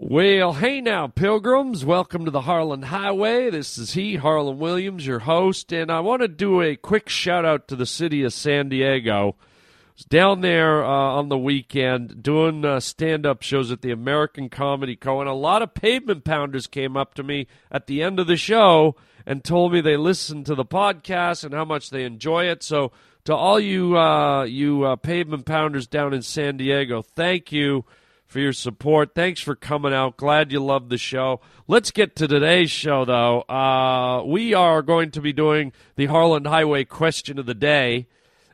Well, 0.00 0.52
hey 0.52 0.80
now, 0.80 1.08
pilgrims. 1.08 1.84
Welcome 1.84 2.24
to 2.24 2.30
the 2.30 2.42
Harland 2.42 2.84
Highway. 2.84 3.50
This 3.50 3.76
is 3.78 3.94
he, 3.94 4.14
Harland 4.14 4.60
Williams, 4.60 5.04
your 5.04 5.18
host, 5.18 5.72
and 5.72 5.90
I 5.90 5.98
want 5.98 6.22
to 6.22 6.28
do 6.28 6.62
a 6.62 6.76
quick 6.76 7.08
shout 7.08 7.44
out 7.44 7.66
to 7.66 7.74
the 7.74 7.84
city 7.84 8.22
of 8.22 8.32
San 8.32 8.68
Diego. 8.68 9.34
I 9.40 9.92
was 9.96 10.04
down 10.04 10.40
there 10.40 10.84
uh, 10.84 10.88
on 10.88 11.30
the 11.30 11.36
weekend 11.36 12.22
doing 12.22 12.64
uh, 12.64 12.78
stand 12.78 13.26
up 13.26 13.42
shows 13.42 13.72
at 13.72 13.82
the 13.82 13.90
American 13.90 14.48
Comedy 14.48 14.94
Co., 14.94 15.18
and 15.18 15.28
a 15.28 15.34
lot 15.34 15.62
of 15.62 15.74
pavement 15.74 16.22
pounders 16.22 16.68
came 16.68 16.96
up 16.96 17.14
to 17.14 17.24
me 17.24 17.48
at 17.68 17.88
the 17.88 18.00
end 18.00 18.20
of 18.20 18.28
the 18.28 18.36
show 18.36 18.94
and 19.26 19.42
told 19.42 19.72
me 19.72 19.80
they 19.80 19.96
listened 19.96 20.46
to 20.46 20.54
the 20.54 20.64
podcast 20.64 21.42
and 21.42 21.52
how 21.52 21.64
much 21.64 21.90
they 21.90 22.04
enjoy 22.04 22.44
it. 22.44 22.62
So, 22.62 22.92
to 23.24 23.34
all 23.34 23.58
you 23.58 23.98
uh, 23.98 24.44
you 24.44 24.84
uh, 24.84 24.94
pavement 24.94 25.44
pounders 25.44 25.88
down 25.88 26.14
in 26.14 26.22
San 26.22 26.56
Diego, 26.56 27.02
thank 27.02 27.50
you 27.50 27.84
for 28.28 28.40
your 28.40 28.52
support. 28.52 29.14
Thanks 29.14 29.40
for 29.40 29.56
coming 29.56 29.94
out. 29.94 30.18
Glad 30.18 30.52
you 30.52 30.60
loved 30.60 30.90
the 30.90 30.98
show. 30.98 31.40
Let's 31.66 31.90
get 31.90 32.14
to 32.16 32.28
today's 32.28 32.70
show, 32.70 33.06
though. 33.06 33.40
Uh, 33.42 34.22
we 34.24 34.52
are 34.52 34.82
going 34.82 35.10
to 35.12 35.20
be 35.22 35.32
doing 35.32 35.72
the 35.96 36.06
Harland 36.06 36.46
Highway 36.46 36.84
question 36.84 37.38
of 37.38 37.46
the 37.46 37.54
day, 37.54 38.06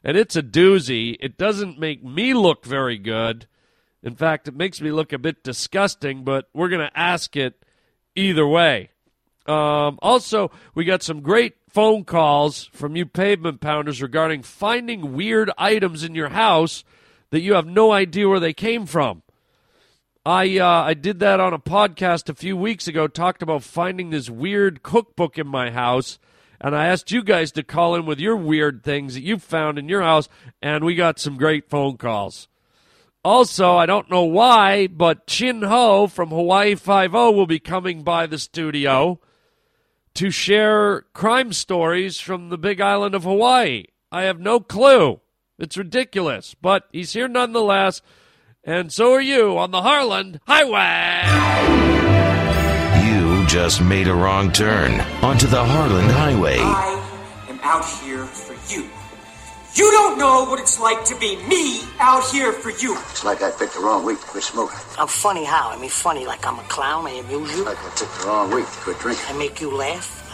and 0.04 0.16
it's 0.16 0.36
a 0.36 0.42
doozy. 0.42 1.16
It 1.18 1.36
doesn't 1.36 1.78
make 1.78 2.04
me 2.04 2.32
look 2.34 2.64
very 2.64 2.98
good. 2.98 3.48
In 4.00 4.14
fact, 4.14 4.46
it 4.46 4.54
makes 4.54 4.80
me 4.80 4.92
look 4.92 5.12
a 5.12 5.18
bit 5.18 5.42
disgusting, 5.42 6.22
but 6.22 6.48
we're 6.54 6.68
going 6.68 6.86
to 6.86 6.98
ask 6.98 7.36
it 7.36 7.64
either 8.14 8.46
way. 8.46 8.90
Um, 9.46 9.98
also, 10.00 10.52
we 10.74 10.84
got 10.84 11.02
some 11.02 11.20
great 11.20 11.56
phone 11.68 12.04
calls 12.04 12.70
from 12.72 12.94
you 12.94 13.06
pavement 13.06 13.60
pounders 13.60 14.00
regarding 14.00 14.42
finding 14.42 15.14
weird 15.14 15.50
items 15.58 16.04
in 16.04 16.14
your 16.14 16.28
house 16.28 16.84
that 17.30 17.40
you 17.40 17.54
have 17.54 17.66
no 17.66 17.90
idea 17.90 18.28
where 18.28 18.38
they 18.38 18.52
came 18.52 18.86
from. 18.86 19.23
I 20.26 20.58
uh, 20.58 20.82
I 20.84 20.94
did 20.94 21.18
that 21.20 21.38
on 21.38 21.52
a 21.52 21.58
podcast 21.58 22.30
a 22.30 22.34
few 22.34 22.56
weeks 22.56 22.88
ago. 22.88 23.06
Talked 23.06 23.42
about 23.42 23.62
finding 23.62 24.08
this 24.08 24.30
weird 24.30 24.82
cookbook 24.82 25.38
in 25.38 25.46
my 25.46 25.70
house, 25.70 26.18
and 26.58 26.74
I 26.74 26.86
asked 26.86 27.10
you 27.10 27.22
guys 27.22 27.52
to 27.52 27.62
call 27.62 27.94
in 27.94 28.06
with 28.06 28.18
your 28.18 28.34
weird 28.34 28.82
things 28.82 29.14
that 29.14 29.22
you 29.22 29.38
found 29.38 29.78
in 29.78 29.86
your 29.86 30.00
house, 30.00 30.30
and 30.62 30.82
we 30.82 30.94
got 30.94 31.18
some 31.18 31.36
great 31.36 31.68
phone 31.68 31.98
calls. 31.98 32.48
Also, 33.22 33.76
I 33.76 33.84
don't 33.84 34.10
know 34.10 34.24
why, 34.24 34.86
but 34.86 35.26
Chin 35.26 35.60
Ho 35.60 36.06
from 36.06 36.30
Hawaii 36.30 36.74
Five 36.74 37.14
O 37.14 37.30
will 37.30 37.46
be 37.46 37.58
coming 37.58 38.02
by 38.02 38.26
the 38.26 38.38
studio 38.38 39.20
to 40.14 40.30
share 40.30 41.02
crime 41.12 41.52
stories 41.52 42.18
from 42.18 42.48
the 42.48 42.58
Big 42.58 42.80
Island 42.80 43.14
of 43.14 43.24
Hawaii. 43.24 43.84
I 44.10 44.22
have 44.22 44.40
no 44.40 44.58
clue. 44.58 45.20
It's 45.58 45.76
ridiculous, 45.76 46.54
but 46.54 46.88
he's 46.92 47.12
here 47.12 47.28
nonetheless. 47.28 48.00
And 48.66 48.90
so 48.90 49.12
are 49.12 49.20
you 49.20 49.58
on 49.58 49.72
the 49.72 49.82
Harland 49.82 50.40
Highway. 50.46 51.20
You 53.06 53.46
just 53.46 53.82
made 53.82 54.08
a 54.08 54.14
wrong 54.14 54.52
turn 54.52 55.02
onto 55.22 55.46
the 55.46 55.62
Harland 55.62 56.10
Highway. 56.10 56.56
I 56.60 57.46
am 57.50 57.60
out 57.62 57.84
here 57.84 58.24
for 58.24 58.54
you. 58.72 58.88
You 59.74 59.90
don't 59.90 60.18
know 60.18 60.46
what 60.48 60.60
it's 60.60 60.80
like 60.80 61.04
to 61.06 61.18
be 61.18 61.36
me 61.46 61.82
out 62.00 62.24
here 62.30 62.54
for 62.54 62.70
you. 62.70 62.96
It's 63.10 63.22
like 63.22 63.42
I 63.42 63.50
picked 63.50 63.74
the 63.74 63.80
wrong 63.80 64.02
week 64.02 64.18
to 64.20 64.26
quit 64.28 64.44
smoking. 64.44 64.78
I'm 64.98 65.08
funny 65.08 65.44
how? 65.44 65.68
I 65.68 65.76
mean, 65.76 65.90
funny 65.90 66.24
like 66.24 66.46
I'm 66.46 66.58
a 66.58 66.62
clown. 66.62 67.06
I 67.06 67.10
amuse 67.10 67.54
you. 67.54 67.66
Like 67.66 67.76
I 67.76 67.90
picked 67.90 68.18
the 68.18 68.26
wrong 68.26 68.50
week 68.50 68.64
to 68.64 68.78
quit 68.78 68.98
drinking. 68.98 69.24
I 69.28 69.36
make 69.36 69.60
you 69.60 69.76
laugh. 69.76 70.23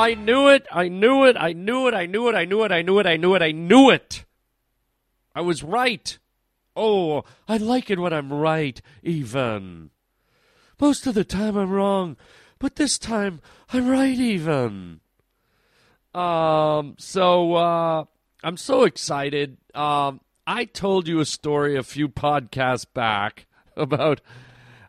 I 0.00 0.14
knew 0.14 0.48
it. 0.48 0.66
I 0.72 0.88
knew 0.88 1.24
it. 1.26 1.36
I 1.36 1.52
knew 1.52 1.86
it. 1.86 1.94
I 1.94 2.06
knew 2.06 2.28
it. 2.28 2.34
I 2.34 2.46
knew 2.46 2.64
it. 2.64 2.72
I 2.72 2.80
knew 2.82 2.98
it. 2.98 3.06
I 3.06 3.16
knew 3.16 3.34
it. 3.34 3.42
I 3.42 3.52
knew 3.52 3.90
it. 3.90 4.24
I 5.34 5.42
was 5.42 5.62
right. 5.62 6.18
Oh, 6.74 7.24
I 7.46 7.58
like 7.58 7.90
it 7.90 7.98
when 7.98 8.12
I'm 8.12 8.32
right, 8.32 8.80
even. 9.02 9.90
Most 10.80 11.06
of 11.06 11.14
the 11.14 11.24
time 11.24 11.56
I'm 11.56 11.70
wrong, 11.70 12.16
but 12.58 12.76
this 12.76 12.98
time 12.98 13.42
I'm 13.72 13.88
right, 13.88 14.18
even. 14.18 15.00
Um, 16.14 16.94
so, 16.98 17.54
uh, 17.54 18.04
I'm 18.42 18.56
so 18.56 18.84
excited. 18.84 19.58
Um, 19.74 20.20
I 20.46 20.64
told 20.64 21.06
you 21.06 21.20
a 21.20 21.26
story 21.26 21.76
a 21.76 21.82
few 21.82 22.08
podcasts 22.08 22.86
back 22.92 23.46
about 23.76 24.22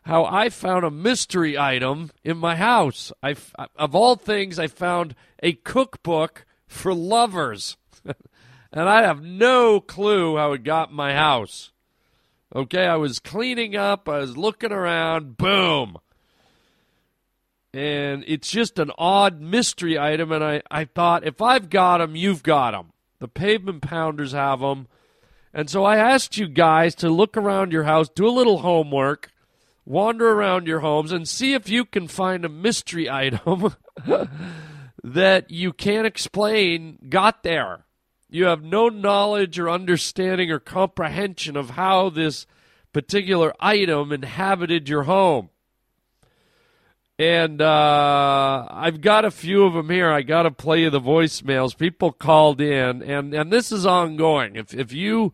how 0.02 0.24
I 0.24 0.48
found 0.48 0.84
a 0.84 0.90
mystery 0.90 1.56
item 1.56 2.10
in 2.24 2.36
my 2.36 2.56
house. 2.56 3.12
I, 3.22 3.36
of 3.76 3.94
all 3.94 4.16
things, 4.16 4.58
I 4.58 4.66
found 4.66 5.14
a 5.42 5.52
cookbook 5.52 6.44
for 6.66 6.92
lovers. 6.92 7.76
and 8.04 8.88
I 8.88 9.02
have 9.02 9.22
no 9.22 9.80
clue 9.80 10.36
how 10.36 10.52
it 10.52 10.64
got 10.64 10.90
in 10.90 10.96
my 10.96 11.14
house. 11.14 11.72
Okay, 12.54 12.84
I 12.84 12.96
was 12.96 13.18
cleaning 13.18 13.76
up, 13.76 14.08
I 14.08 14.18
was 14.18 14.36
looking 14.36 14.72
around, 14.72 15.36
boom. 15.36 15.96
And 17.72 18.24
it's 18.26 18.50
just 18.50 18.78
an 18.78 18.90
odd 18.98 19.40
mystery 19.40 19.98
item, 19.98 20.32
and 20.32 20.44
I, 20.44 20.62
I 20.70 20.84
thought, 20.84 21.26
if 21.26 21.40
I've 21.40 21.70
got 21.70 21.98
them, 21.98 22.14
you've 22.14 22.42
got 22.42 22.72
them. 22.72 22.92
The 23.20 23.28
pavement 23.28 23.80
pounders 23.80 24.32
have 24.32 24.60
them. 24.60 24.88
And 25.54 25.70
so 25.70 25.84
I 25.84 25.96
asked 25.96 26.36
you 26.36 26.48
guys 26.48 26.94
to 26.96 27.08
look 27.08 27.36
around 27.36 27.72
your 27.72 27.84
house, 27.84 28.10
do 28.10 28.26
a 28.26 28.30
little 28.30 28.58
homework, 28.58 29.31
wander 29.84 30.30
around 30.30 30.66
your 30.66 30.80
homes, 30.80 31.12
and 31.12 31.28
see 31.28 31.54
if 31.54 31.68
you 31.68 31.84
can 31.84 32.08
find 32.08 32.44
a 32.44 32.48
mystery 32.48 33.08
item 33.10 33.74
that 35.02 35.50
you 35.50 35.72
can't 35.72 36.06
explain 36.06 36.98
got 37.08 37.42
there. 37.42 37.84
You 38.28 38.46
have 38.46 38.62
no 38.62 38.88
knowledge 38.88 39.58
or 39.58 39.68
understanding 39.68 40.50
or 40.50 40.58
comprehension 40.58 41.56
of 41.56 41.70
how 41.70 42.08
this 42.08 42.46
particular 42.92 43.52
item 43.60 44.12
inhabited 44.12 44.88
your 44.88 45.02
home. 45.02 45.50
And 47.18 47.60
uh, 47.60 48.66
I've 48.70 49.00
got 49.00 49.24
a 49.24 49.30
few 49.30 49.64
of 49.64 49.74
them 49.74 49.90
here. 49.90 50.10
I 50.10 50.22
got 50.22 50.42
to 50.42 50.50
play 50.50 50.80
you 50.80 50.90
the 50.90 51.00
voicemails. 51.00 51.76
People 51.76 52.10
called 52.10 52.60
in, 52.60 53.02
and, 53.02 53.34
and 53.34 53.52
this 53.52 53.70
is 53.70 53.84
ongoing. 53.84 54.56
If 54.56 54.74
if 54.74 54.92
you 54.92 55.32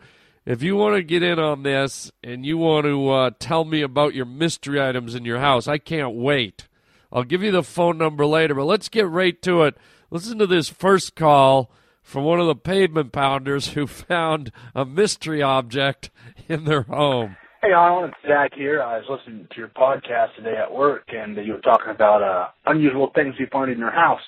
if 0.48 0.62
you 0.62 0.76
want 0.76 0.97
to 0.97 1.03
get 1.03 1.22
in 1.22 1.38
on 1.38 1.62
this 1.62 2.10
and 2.25 2.47
you 2.47 2.56
want 2.56 2.86
to 2.86 3.10
uh, 3.10 3.31
tell 3.38 3.66
me 3.66 3.82
about 3.82 4.14
your 4.14 4.25
mystery 4.25 4.81
items 4.81 5.14
in 5.14 5.26
your 5.26 5.41
house, 5.41 5.69
I 5.69 5.76
can't 5.76 6.14
wait. 6.14 6.69
I'll 7.12 7.22
give 7.22 7.42
you 7.42 7.50
the 7.50 7.62
phone 7.62 7.98
number 7.98 8.25
later, 8.25 8.54
but 8.54 8.64
let's 8.64 8.88
get 8.88 9.06
right 9.06 9.41
to 9.42 9.64
it. 9.64 9.76
Listen 10.10 10.38
to 10.38 10.47
this 10.47 10.70
first 10.70 11.14
call 11.14 11.70
from 12.03 12.25
one 12.25 12.41
of 12.41 12.47
the 12.47 12.56
pavement 12.56 13.12
pounders 13.12 13.69
who 13.69 13.87
found 13.87 14.50
a 14.75 14.87
mystery 14.87 15.42
object 15.42 16.08
in 16.48 16.64
their 16.64 16.82
home. 16.82 17.37
Hey, 17.60 17.72
Alan, 17.72 18.08
it's 18.08 18.16
Zach 18.26 18.54
here. 18.54 18.82
I 18.82 18.97
was 18.97 19.06
listening 19.10 19.48
to 19.50 19.56
your 19.58 19.69
podcast 19.69 20.34
today 20.37 20.56
at 20.56 20.72
work, 20.72 21.08
and 21.08 21.37
you 21.37 21.53
were 21.53 21.60
talking 21.60 21.91
about 21.91 22.22
uh, 22.22 22.48
unusual 22.64 23.10
things 23.14 23.34
you 23.38 23.48
find 23.53 23.70
in 23.70 23.78
your 23.78 23.91
house. 23.91 24.22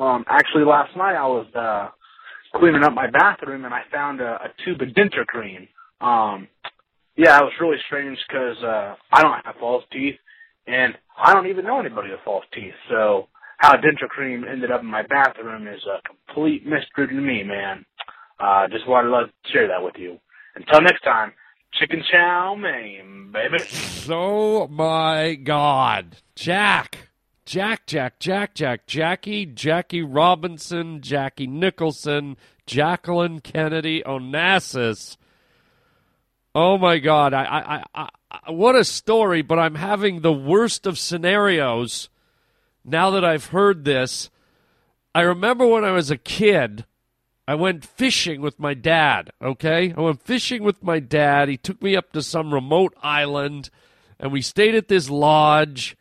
Um, 0.00 0.24
actually, 0.26 0.64
last 0.64 0.96
night 0.96 1.14
I 1.14 1.26
was 1.26 1.46
uh, 1.54 1.90
cleaning 2.54 2.82
up 2.82 2.92
my 2.92 3.08
bathroom, 3.10 3.64
and 3.64 3.74
I 3.74 3.82
found 3.92 4.20
a, 4.20 4.34
a 4.34 4.48
tube 4.64 4.80
of 4.80 4.88
denture 4.88 5.26
cream. 5.26 5.68
Um, 6.00 6.48
yeah, 7.16 7.38
it 7.38 7.44
was 7.44 7.52
really 7.60 7.76
strange 7.86 8.18
because 8.28 8.56
uh, 8.62 8.94
I 9.12 9.22
don't 9.22 9.44
have 9.44 9.56
false 9.60 9.84
teeth, 9.92 10.16
and 10.66 10.94
I 11.18 11.34
don't 11.34 11.48
even 11.48 11.64
know 11.64 11.80
anybody 11.80 12.10
with 12.10 12.20
false 12.24 12.44
teeth. 12.54 12.74
So 12.88 13.28
how 13.58 13.74
denture 13.74 14.08
cream 14.08 14.44
ended 14.50 14.70
up 14.70 14.80
in 14.80 14.86
my 14.86 15.02
bathroom 15.02 15.68
is 15.68 15.82
a 15.84 16.00
complete 16.08 16.64
mystery 16.64 17.08
to 17.08 17.14
me, 17.14 17.42
man. 17.42 17.84
Uh, 18.38 18.66
just 18.68 18.88
wanted 18.88 19.10
to 19.10 19.52
share 19.52 19.68
that 19.68 19.82
with 19.82 19.96
you. 19.98 20.18
Until 20.54 20.80
next 20.80 21.02
time, 21.02 21.32
chicken 21.78 22.02
chow 22.10 22.54
mein, 22.54 23.30
baby. 23.32 23.58
Oh 24.08 24.66
my 24.68 25.34
God, 25.34 26.16
Jack, 26.34 27.09
Jack, 27.50 27.84
Jack, 27.84 28.20
Jack, 28.20 28.54
Jack, 28.54 28.86
Jackie, 28.86 29.44
Jackie 29.44 30.02
Robinson, 30.02 31.00
Jackie 31.00 31.48
Nicholson, 31.48 32.36
Jacqueline 32.64 33.40
Kennedy 33.40 34.04
Onassis. 34.06 35.16
Oh 36.54 36.78
my 36.78 36.98
God, 36.98 37.34
I, 37.34 37.42
I, 37.42 37.84
I, 37.92 38.08
I, 38.30 38.50
what 38.52 38.76
a 38.76 38.84
story! 38.84 39.42
But 39.42 39.58
I'm 39.58 39.74
having 39.74 40.20
the 40.20 40.32
worst 40.32 40.86
of 40.86 40.96
scenarios 40.96 42.08
now 42.84 43.10
that 43.10 43.24
I've 43.24 43.46
heard 43.46 43.84
this. 43.84 44.30
I 45.12 45.22
remember 45.22 45.66
when 45.66 45.84
I 45.84 45.90
was 45.90 46.12
a 46.12 46.16
kid. 46.16 46.84
I 47.48 47.56
went 47.56 47.84
fishing 47.84 48.42
with 48.42 48.60
my 48.60 48.74
dad, 48.74 49.32
okay? 49.42 49.92
I 49.96 50.00
went 50.00 50.22
fishing 50.22 50.62
with 50.62 50.84
my 50.84 51.00
dad. 51.00 51.48
He 51.48 51.56
took 51.56 51.82
me 51.82 51.96
up 51.96 52.12
to 52.12 52.22
some 52.22 52.54
remote 52.54 52.94
island 53.02 53.70
and 54.20 54.30
we 54.30 54.40
stayed 54.40 54.76
at 54.76 54.86
this 54.86 55.10
lodge 55.10 55.96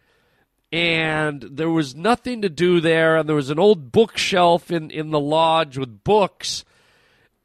and 0.72 1.42
there 1.42 1.70
was 1.70 1.96
nothing 1.96 2.42
to 2.44 2.50
do 2.50 2.80
there, 2.80 3.18
and 3.18 3.28
there 3.28 3.36
was 3.36 3.50
an 3.50 3.60
old 3.60 3.92
bookshelf 3.92 4.70
in, 4.70 4.92
in 4.92 5.10
the 5.10 5.20
lodge 5.20 5.78
with 5.78 6.04
books. 6.04 6.64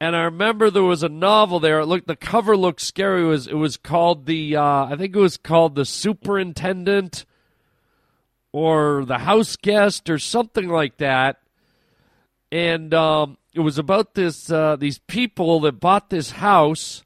And 0.01 0.15
I 0.15 0.25
remember 0.25 0.71
there 0.71 0.83
was 0.83 1.03
a 1.03 1.09
novel 1.09 1.61
there. 1.61 1.81
It 1.81 1.87
looked 1.87 2.07
the 2.07 2.17
cover 2.17 2.57
looked 2.57 2.83
scary. 2.83 3.23
It 3.23 3.27
was 3.27 3.47
it 3.47 3.55
was 3.55 3.77
called 3.77 4.27
the 4.27 4.57
uh, 4.57 4.85
I 4.87 4.97
think 4.97 5.17
it 5.17 5.21
was 5.21 5.39
called 5.39 5.75
the 5.75 5.87
Superintendent 5.87 7.25
or 8.53 9.05
the 9.07 9.19
House 9.19 9.57
Guest 9.57 10.11
or 10.11 10.19
something 10.19 10.69
like 10.69 10.99
that. 10.99 11.39
And 12.53 12.93
um, 12.93 13.39
it 13.55 13.61
was 13.61 13.79
about 13.79 14.15
this 14.15 14.51
uh, 14.51 14.77
these 14.77 14.99
people 14.99 15.61
that 15.61 15.81
bought 15.81 16.11
this 16.11 16.33
house 16.33 17.03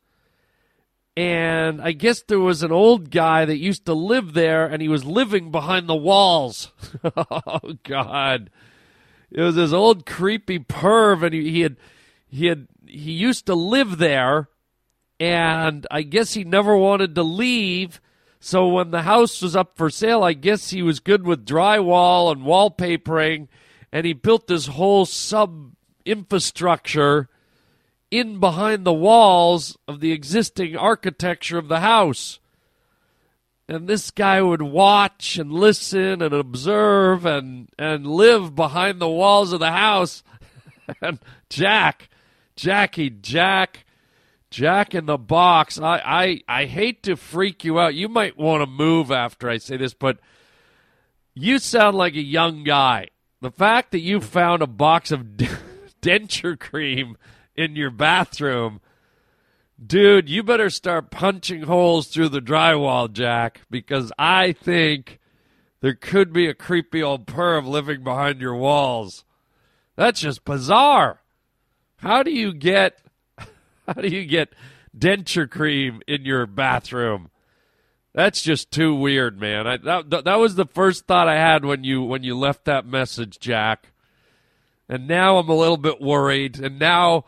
and 1.19 1.83
I 1.83 1.91
guess 1.91 2.23
there 2.23 2.39
was 2.39 2.63
an 2.63 2.71
old 2.71 3.11
guy 3.11 3.45
that 3.45 3.59
used 3.59 3.87
to 3.87 3.93
live 3.93 4.35
there, 4.35 4.67
and 4.67 4.81
he 4.81 4.87
was 4.87 5.05
living 5.05 5.51
behind 5.51 5.89
the 5.89 5.97
walls. 5.97 6.71
oh 7.05 7.75
God! 7.83 8.51
It 9.33 9.41
was 9.41 9.57
this 9.57 9.73
old 9.73 10.07
creepy 10.07 10.61
perv, 10.61 11.25
and 11.25 11.35
he, 11.35 11.51
he 11.51 11.61
had 11.63 11.77
he 12.29 12.47
had 12.47 12.69
he 12.87 13.11
used 13.11 13.47
to 13.47 13.57
live 13.57 13.99
there, 13.99 14.49
and 15.19 15.89
I 15.91 16.03
guess 16.03 16.35
he 16.35 16.45
never 16.45 16.77
wanted 16.77 17.17
to 17.17 17.25
leave. 17.25 18.01
So 18.39 18.69
when 18.69 18.93
the 18.93 19.03
house 19.03 19.43
was 19.43 19.57
up 19.57 19.77
for 19.77 19.91
sale, 19.91 20.23
I 20.23 20.35
guess 20.35 20.71
he 20.71 20.83
was 20.83 21.01
good 21.01 21.27
with 21.27 21.45
drywall 21.45 22.31
and 22.31 22.43
wallpapering, 22.43 23.49
and 23.91 24.07
he 24.07 24.13
built 24.13 24.47
this 24.47 24.69
whole 24.69 25.05
sub 25.05 25.73
infrastructure 26.05 27.29
in 28.11 28.41
behind 28.41 28.85
the 28.85 28.93
walls 28.93 29.77
of 29.87 30.01
the 30.01 30.13
existing 30.13 30.77
architecture 30.77 31.59
of 31.59 31.69
the 31.69 31.81
house. 31.81 32.39
And 33.69 33.87
this 33.87 34.11
guy 34.11 34.41
would 34.41 34.63
watch 34.63 35.37
and 35.37 35.53
listen 35.53 36.23
and 36.23 36.33
observe 36.33 37.27
and, 37.27 37.69
and 37.79 38.07
live 38.07 38.55
behind 38.55 38.99
the 38.99 39.09
walls 39.09 39.53
of 39.53 39.61
the 39.61 39.73
house. 39.73 40.23
and 41.03 41.19
Jack, 41.51 42.09
Jackie, 42.57 43.11
Jack, 43.11 43.85
Jack 44.51 44.95
in 44.95 45.05
the 45.05 45.19
box. 45.19 45.79
I, 45.79 46.01
I, 46.03 46.41
I 46.49 46.65
hate 46.65 47.03
to 47.03 47.17
freak 47.17 47.63
you 47.63 47.79
out. 47.79 47.95
You 47.95 48.09
might 48.09 48.39
want 48.39 48.63
to 48.63 48.67
move 48.67 49.13
after 49.13 49.51
I 49.51 49.59
say 49.59 49.77
this, 49.77 49.93
but 49.93 50.19
you 51.35 51.59
sound 51.59 51.97
like 51.97 52.15
a 52.15 52.23
young 52.23 52.65
guy. 52.65 53.09
The 53.43 53.51
fact 53.51 53.93
that 53.93 54.01
you 54.01 54.21
found 54.21 54.63
a 54.63 54.67
box 54.67 55.13
of 55.13 55.21
denture 56.03 56.59
cream 56.59 57.19
in 57.59 57.75
your 57.75 57.91
bathroom, 57.91 58.81
dude, 59.85 60.29
you 60.29 60.45
better 60.45 60.71
start 60.71 61.11
punching 61.11 61.63
holes 61.63 62.07
through 62.07 62.29
the 62.29 62.41
drywall, 62.41 63.13
Jack, 63.13 63.63
because 63.69 64.13
I 64.17 64.53
think 64.53 65.19
there 65.81 65.95
could 65.95 66.33
be 66.33 66.47
a 66.47 66.55
creepy 66.55 67.03
old 67.03 67.27
perv 67.27 67.67
living 67.67 68.05
behind 68.05 68.41
your 68.41 68.55
walls. 68.55 69.25
That's 69.97 70.21
just 70.21 70.45
bizarre. 70.45 71.21
How 71.97 72.23
do 72.23 72.31
you 72.31 72.53
get 72.53 73.03
how 73.89 74.01
do 74.01 74.09
you 74.09 74.25
get 74.25 74.55
denture 74.97 75.51
cream 75.51 76.01
in 76.07 76.25
your 76.25 76.47
bathroom? 76.47 77.31
That's 78.15 78.41
just 78.41 78.71
too 78.71 78.95
weird, 78.95 79.41
man. 79.41 79.67
I, 79.67 79.77
that 79.79 80.25
that 80.25 80.39
was 80.39 80.55
the 80.55 80.67
first 80.67 81.07
thought 81.07 81.29
I 81.29 81.35
had 81.35 81.65
when 81.65 81.83
you 81.83 82.05
when 82.05 82.23
you 82.23 82.39
left 82.39 82.67
that 82.67 82.87
message, 82.87 83.41
Jack. 83.41 83.89
And 84.89 85.09
now 85.09 85.39
I'm 85.39 85.49
a 85.49 85.57
little 85.57 85.77
bit 85.77 86.01
worried. 86.01 86.61
And 86.61 86.79
now 86.79 87.25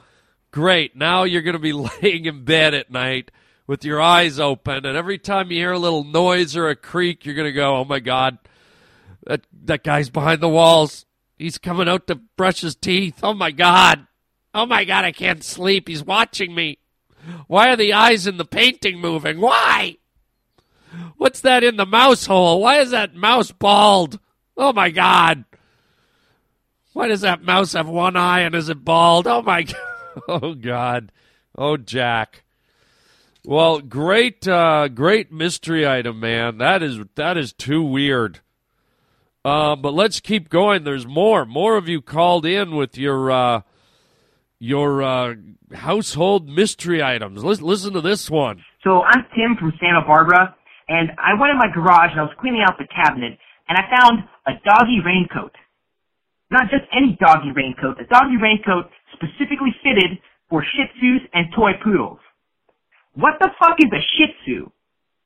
Great. 0.50 0.96
Now 0.96 1.24
you're 1.24 1.42
going 1.42 1.54
to 1.54 1.58
be 1.58 1.72
laying 2.02 2.26
in 2.26 2.44
bed 2.44 2.74
at 2.74 2.90
night 2.90 3.30
with 3.66 3.84
your 3.84 4.00
eyes 4.00 4.40
open, 4.40 4.84
and 4.84 4.96
every 4.96 5.18
time 5.18 5.50
you 5.50 5.58
hear 5.58 5.72
a 5.72 5.78
little 5.78 6.02
noise 6.02 6.56
or 6.56 6.68
a 6.68 6.74
creak, 6.76 7.24
you're 7.24 7.36
going 7.36 7.46
to 7.46 7.52
go, 7.52 7.76
"Oh 7.76 7.84
my 7.84 8.00
God, 8.00 8.38
that 9.26 9.42
that 9.64 9.84
guy's 9.84 10.10
behind 10.10 10.40
the 10.40 10.48
walls. 10.48 11.06
He's 11.38 11.56
coming 11.56 11.88
out 11.88 12.08
to 12.08 12.16
brush 12.16 12.62
his 12.62 12.74
teeth. 12.74 13.20
Oh 13.22 13.32
my 13.32 13.52
God, 13.52 14.06
oh 14.52 14.66
my 14.66 14.84
God, 14.84 15.04
I 15.04 15.12
can't 15.12 15.44
sleep. 15.44 15.86
He's 15.86 16.02
watching 16.02 16.52
me. 16.54 16.78
Why 17.46 17.70
are 17.70 17.76
the 17.76 17.92
eyes 17.92 18.26
in 18.26 18.38
the 18.38 18.44
painting 18.44 18.98
moving? 18.98 19.40
Why? 19.40 19.98
What's 21.16 21.42
that 21.42 21.62
in 21.62 21.76
the 21.76 21.86
mouse 21.86 22.26
hole? 22.26 22.60
Why 22.60 22.80
is 22.80 22.90
that 22.90 23.14
mouse 23.14 23.52
bald? 23.52 24.18
Oh 24.56 24.72
my 24.72 24.90
God." 24.90 25.44
Why 26.92 27.06
does 27.06 27.20
that 27.20 27.44
mouse 27.44 27.74
have 27.74 27.88
one 27.88 28.16
eye 28.16 28.40
and 28.40 28.52
is 28.54 28.68
it 28.68 28.84
bald? 28.84 29.28
Oh 29.28 29.42
my 29.42 29.62
God. 29.62 29.76
oh 30.28 30.54
God, 30.54 31.12
oh 31.56 31.76
Jack. 31.76 32.42
Well, 33.44 33.80
great, 33.80 34.46
uh, 34.46 34.88
great 34.88 35.32
mystery 35.32 35.86
item, 35.88 36.20
man. 36.20 36.58
That 36.58 36.82
is 36.82 36.98
that 37.14 37.36
is 37.36 37.52
too 37.52 37.82
weird. 37.82 38.40
Uh, 39.44 39.76
but 39.76 39.94
let's 39.94 40.20
keep 40.20 40.50
going. 40.50 40.84
There's 40.84 41.06
more. 41.06 41.46
More 41.46 41.76
of 41.76 41.88
you 41.88 42.02
called 42.02 42.44
in 42.44 42.76
with 42.76 42.98
your 42.98 43.30
uh, 43.30 43.62
your 44.58 45.02
uh, 45.02 45.34
household 45.72 46.48
mystery 46.48 47.02
items. 47.02 47.42
Listen, 47.42 47.64
listen 47.64 47.92
to 47.94 48.02
this 48.02 48.28
one. 48.30 48.62
So 48.84 49.02
I'm 49.02 49.24
Tim 49.34 49.56
from 49.58 49.72
Santa 49.80 50.02
Barbara, 50.06 50.54
and 50.88 51.10
I 51.18 51.40
went 51.40 51.52
in 51.52 51.58
my 51.58 51.72
garage 51.72 52.10
and 52.10 52.20
I 52.20 52.24
was 52.24 52.34
cleaning 52.38 52.62
out 52.66 52.76
the 52.78 52.86
cabinet, 52.86 53.38
and 53.68 53.78
I 53.78 53.98
found 53.98 54.24
a 54.46 54.52
doggy 54.64 55.00
raincoat. 55.04 55.52
Not 56.50 56.70
just 56.70 56.82
any 56.90 57.16
doggy 57.20 57.52
raincoat, 57.54 58.00
a 58.00 58.06
doggy 58.06 58.36
raincoat 58.36 58.90
specifically 59.14 59.70
fitted 59.82 60.18
for 60.48 60.64
Shih 60.64 60.90
Tzus 60.98 61.22
and 61.32 61.46
toy 61.54 61.72
poodles. 61.82 62.18
What 63.14 63.38
the 63.40 63.50
fuck 63.58 63.78
is 63.78 63.90
a 63.92 64.02
Shih 64.16 64.34
Tzu? 64.42 64.70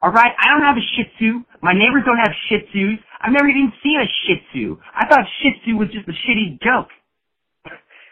Alright, 0.05 0.33
I 0.37 0.53
don't 0.53 0.61
have 0.61 0.77
a 0.77 0.85
Shih 0.95 1.09
Tzu. 1.17 1.41
My 1.63 1.73
neighbors 1.73 2.05
don't 2.05 2.21
have 2.21 2.35
Shih 2.49 2.61
Tzus. 2.69 3.01
I've 3.21 3.33
never 3.33 3.49
even 3.49 3.73
seen 3.83 4.01
a 4.01 4.05
Shih 4.05 4.37
Tzu. 4.53 4.77
I 4.95 5.09
thought 5.09 5.25
Shih 5.41 5.57
Tzu 5.65 5.77
was 5.77 5.89
just 5.89 6.07
a 6.09 6.13
shitty 6.13 6.61
joke. 6.61 6.93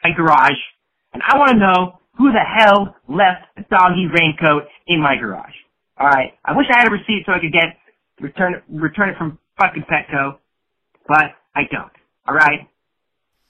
My 0.03 0.11
garage. 0.17 0.61
And 1.13 1.23
I 1.23 1.37
want 1.37 1.53
to 1.53 1.59
know 1.59 2.01
who 2.17 2.33
the 2.33 2.41
hell 2.41 2.97
left 3.09 3.45
a 3.59 3.63
doggy 3.69 4.09
raincoat 4.09 4.65
in 4.87 5.03
my 5.03 5.17
garage. 5.17 5.53
Alright, 6.01 6.33
I 6.45 6.57
wish 6.57 6.67
I 6.73 6.81
had 6.81 6.89
a 6.89 6.91
receipt 6.91 7.25
so 7.27 7.33
I 7.33 7.41
could 7.41 7.53
get, 7.53 7.77
return 8.21 8.63
return 8.73 9.11
it 9.11 9.19
from 9.19 9.39
fucking 9.61 9.85
Petco. 9.85 10.39
But 11.07 11.37
I 11.55 11.69
don't. 11.71 11.93
Alright? 12.27 12.72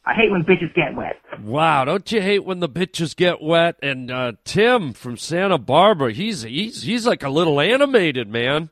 I 0.04 0.14
hate 0.14 0.30
when 0.32 0.42
bitches 0.42 0.74
get 0.74 0.96
wet. 0.96 1.20
Wow, 1.42 1.84
don't 1.84 2.10
you 2.10 2.20
hate 2.20 2.44
when 2.44 2.58
the 2.58 2.68
bitches 2.68 3.14
get 3.14 3.40
wet? 3.40 3.76
And 3.82 4.10
uh, 4.10 4.32
Tim 4.44 4.92
from 4.92 5.16
Santa 5.16 5.58
Barbara, 5.58 6.12
he's 6.12 6.42
he's 6.42 6.82
he's 6.82 7.06
like 7.06 7.22
a 7.22 7.28
little 7.28 7.60
animated 7.60 8.28
man. 8.28 8.70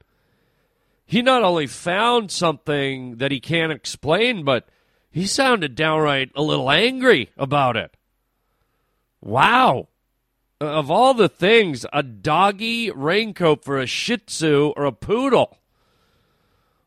He 1.06 1.22
not 1.22 1.42
only 1.42 1.66
found 1.66 2.30
something 2.30 3.16
that 3.16 3.30
he 3.30 3.40
can't 3.40 3.72
explain, 3.72 4.44
but 4.44 4.68
he 5.10 5.26
sounded 5.26 5.74
downright 5.74 6.30
a 6.34 6.42
little 6.42 6.70
angry 6.70 7.30
about 7.36 7.76
it. 7.76 7.96
Wow. 9.20 9.88
Of 10.60 10.90
all 10.90 11.14
the 11.14 11.28
things, 11.28 11.86
a 11.92 12.02
doggy 12.02 12.90
raincoat 12.90 13.64
for 13.64 13.78
a 13.78 13.86
Shih 13.86 14.18
Tzu 14.18 14.72
or 14.76 14.84
a 14.84 14.92
poodle. 14.92 15.58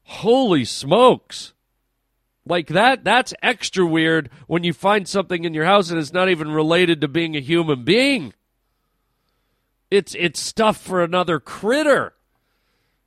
Holy 0.03 0.63
smokes. 0.63 1.53
Like 2.45 2.67
that 2.67 3.03
that's 3.03 3.33
extra 3.41 3.85
weird 3.85 4.29
when 4.47 4.63
you 4.63 4.73
find 4.73 5.07
something 5.07 5.45
in 5.45 5.53
your 5.53 5.65
house 5.65 5.89
and 5.89 5.99
it's 5.99 6.13
not 6.13 6.29
even 6.29 6.51
related 6.51 6.99
to 7.01 7.07
being 7.07 7.35
a 7.35 7.41
human 7.41 7.83
being. 7.83 8.33
It's 9.89 10.15
it's 10.15 10.41
stuff 10.41 10.77
for 10.77 11.01
another 11.01 11.39
critter. 11.39 12.13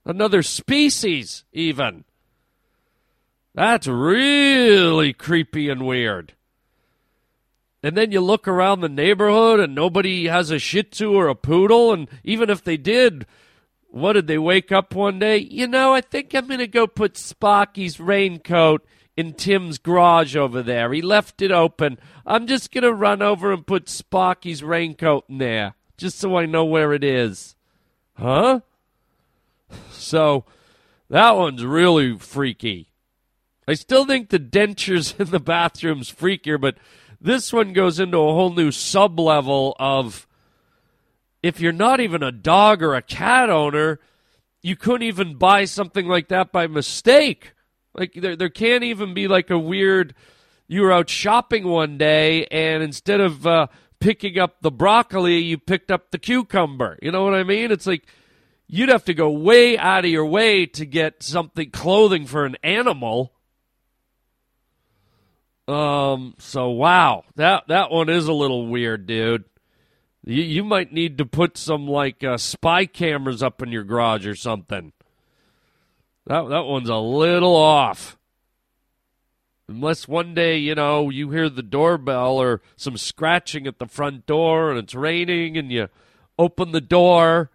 Another 0.04 0.42
species 0.42 1.44
even. 1.52 2.04
That's 3.54 3.86
really 3.86 5.12
creepy 5.12 5.68
and 5.68 5.84
weird. 5.84 6.34
And 7.82 7.96
then 7.96 8.12
you 8.12 8.20
look 8.20 8.46
around 8.48 8.80
the 8.80 8.88
neighborhood 8.88 9.60
and 9.60 9.74
nobody 9.74 10.26
has 10.26 10.50
a 10.50 10.58
Shih 10.58 10.84
Tzu 10.84 11.12
or 11.12 11.28
a 11.28 11.34
poodle. 11.34 11.92
And 11.92 12.08
even 12.24 12.50
if 12.50 12.62
they 12.62 12.76
did, 12.76 13.26
what 13.88 14.14
did 14.14 14.26
they 14.26 14.38
wake 14.38 14.72
up 14.72 14.94
one 14.94 15.18
day? 15.18 15.38
You 15.38 15.66
know, 15.66 15.94
I 15.94 16.00
think 16.00 16.34
I'm 16.34 16.46
going 16.46 16.58
to 16.58 16.66
go 16.66 16.86
put 16.86 17.16
Sparky's 17.16 17.98
raincoat 17.98 18.84
in 19.16 19.32
Tim's 19.32 19.78
garage 19.78 20.36
over 20.36 20.62
there. 20.62 20.92
He 20.92 21.02
left 21.02 21.40
it 21.40 21.50
open. 21.50 21.98
I'm 22.26 22.46
just 22.46 22.72
going 22.72 22.84
to 22.84 22.92
run 22.92 23.22
over 23.22 23.52
and 23.52 23.66
put 23.66 23.88
Sparky's 23.88 24.62
raincoat 24.62 25.24
in 25.28 25.38
there, 25.38 25.74
just 25.96 26.18
so 26.18 26.36
I 26.36 26.46
know 26.46 26.64
where 26.64 26.92
it 26.92 27.02
is. 27.02 27.56
Huh? 28.14 28.60
So, 29.90 30.44
that 31.08 31.36
one's 31.36 31.64
really 31.64 32.16
freaky. 32.18 32.90
I 33.66 33.74
still 33.74 34.04
think 34.04 34.28
the 34.28 34.38
dentures 34.38 35.18
in 35.20 35.30
the 35.30 35.40
bathroom's 35.40 36.12
freakier, 36.12 36.60
but 36.60 36.76
this 37.20 37.52
one 37.52 37.72
goes 37.72 37.98
into 37.98 38.18
a 38.18 38.32
whole 38.32 38.52
new 38.52 38.70
sub 38.70 39.18
level 39.18 39.74
of 39.78 40.26
if 41.42 41.60
you're 41.60 41.72
not 41.72 42.00
even 42.00 42.22
a 42.22 42.32
dog 42.32 42.82
or 42.82 42.94
a 42.94 43.02
cat 43.02 43.50
owner, 43.50 44.00
you 44.62 44.76
couldn't 44.76 45.06
even 45.06 45.36
buy 45.36 45.64
something 45.64 46.06
like 46.06 46.28
that 46.28 46.52
by 46.52 46.66
mistake. 46.66 47.52
Like 47.96 48.12
there, 48.14 48.36
there 48.36 48.48
can't 48.48 48.84
even 48.84 49.14
be 49.14 49.28
like 49.28 49.50
a 49.50 49.58
weird. 49.58 50.14
You 50.68 50.82
were 50.82 50.92
out 50.92 51.08
shopping 51.08 51.66
one 51.66 51.96
day, 51.96 52.46
and 52.46 52.82
instead 52.82 53.20
of 53.20 53.46
uh, 53.46 53.68
picking 54.00 54.38
up 54.38 54.60
the 54.60 54.70
broccoli, 54.70 55.38
you 55.38 55.58
picked 55.58 55.90
up 55.90 56.10
the 56.10 56.18
cucumber. 56.18 56.98
You 57.00 57.12
know 57.12 57.24
what 57.24 57.34
I 57.34 57.44
mean? 57.44 57.70
It's 57.70 57.86
like 57.86 58.06
you'd 58.66 58.88
have 58.88 59.04
to 59.04 59.14
go 59.14 59.30
way 59.30 59.78
out 59.78 60.04
of 60.04 60.10
your 60.10 60.26
way 60.26 60.66
to 60.66 60.84
get 60.84 61.22
something 61.22 61.70
clothing 61.70 62.26
for 62.26 62.44
an 62.44 62.56
animal. 62.62 63.32
Um. 65.68 66.34
So 66.38 66.70
wow, 66.70 67.24
that 67.36 67.64
that 67.68 67.90
one 67.90 68.08
is 68.08 68.28
a 68.28 68.32
little 68.32 68.66
weird, 68.68 69.06
dude. 69.06 69.44
You 70.24 70.42
you 70.42 70.64
might 70.64 70.92
need 70.92 71.18
to 71.18 71.26
put 71.26 71.56
some 71.56 71.88
like 71.88 72.22
uh, 72.22 72.36
spy 72.36 72.86
cameras 72.86 73.42
up 73.42 73.62
in 73.62 73.72
your 73.72 73.84
garage 73.84 74.26
or 74.26 74.34
something. 74.34 74.92
That 76.26 76.48
that 76.48 76.64
one's 76.64 76.88
a 76.88 76.96
little 76.96 77.54
off. 77.54 78.18
Unless 79.68 80.06
one 80.06 80.34
day, 80.34 80.58
you 80.58 80.74
know, 80.74 81.10
you 81.10 81.30
hear 81.30 81.48
the 81.48 81.62
doorbell 81.62 82.36
or 82.36 82.62
some 82.76 82.96
scratching 82.96 83.66
at 83.66 83.78
the 83.78 83.86
front 83.86 84.26
door 84.26 84.70
and 84.70 84.78
it's 84.78 84.94
raining 84.94 85.56
and 85.56 85.72
you 85.72 85.88
open 86.38 86.72
the 86.72 86.80
door 86.80 87.50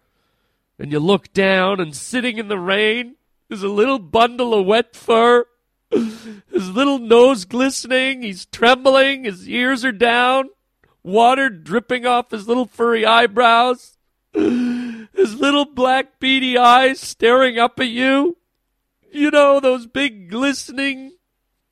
and 0.78 0.92
you 0.92 1.00
look 1.00 1.32
down 1.32 1.80
and 1.80 1.96
sitting 1.96 2.38
in 2.38 2.48
the 2.48 2.58
rain 2.58 3.16
is 3.48 3.62
a 3.62 3.68
little 3.68 3.98
bundle 3.98 4.54
of 4.54 4.66
wet 4.66 4.94
fur. 4.96 5.46
His 5.90 6.70
little 6.70 6.98
nose 6.98 7.44
glistening, 7.44 8.22
he's 8.22 8.46
trembling, 8.46 9.24
his 9.24 9.48
ears 9.48 9.84
are 9.84 9.92
down, 9.92 10.48
water 11.02 11.50
dripping 11.50 12.06
off 12.06 12.30
his 12.30 12.48
little 12.48 12.66
furry 12.66 13.04
eyebrows, 13.04 13.98
his 14.32 15.34
little 15.34 15.66
black 15.66 16.18
beady 16.18 16.56
eyes 16.56 17.00
staring 17.00 17.58
up 17.58 17.78
at 17.78 17.88
you. 17.88 18.38
You 19.12 19.30
know, 19.30 19.60
those 19.60 19.86
big 19.86 20.30
glistening 20.30 21.12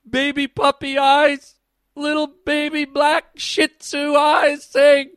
baby 0.08 0.46
puppy 0.46 0.98
eyes, 0.98 1.54
little 1.96 2.30
baby 2.44 2.84
black 2.84 3.24
shih 3.36 3.68
tzu 3.68 4.14
eyes 4.14 4.64
saying, 4.64 5.10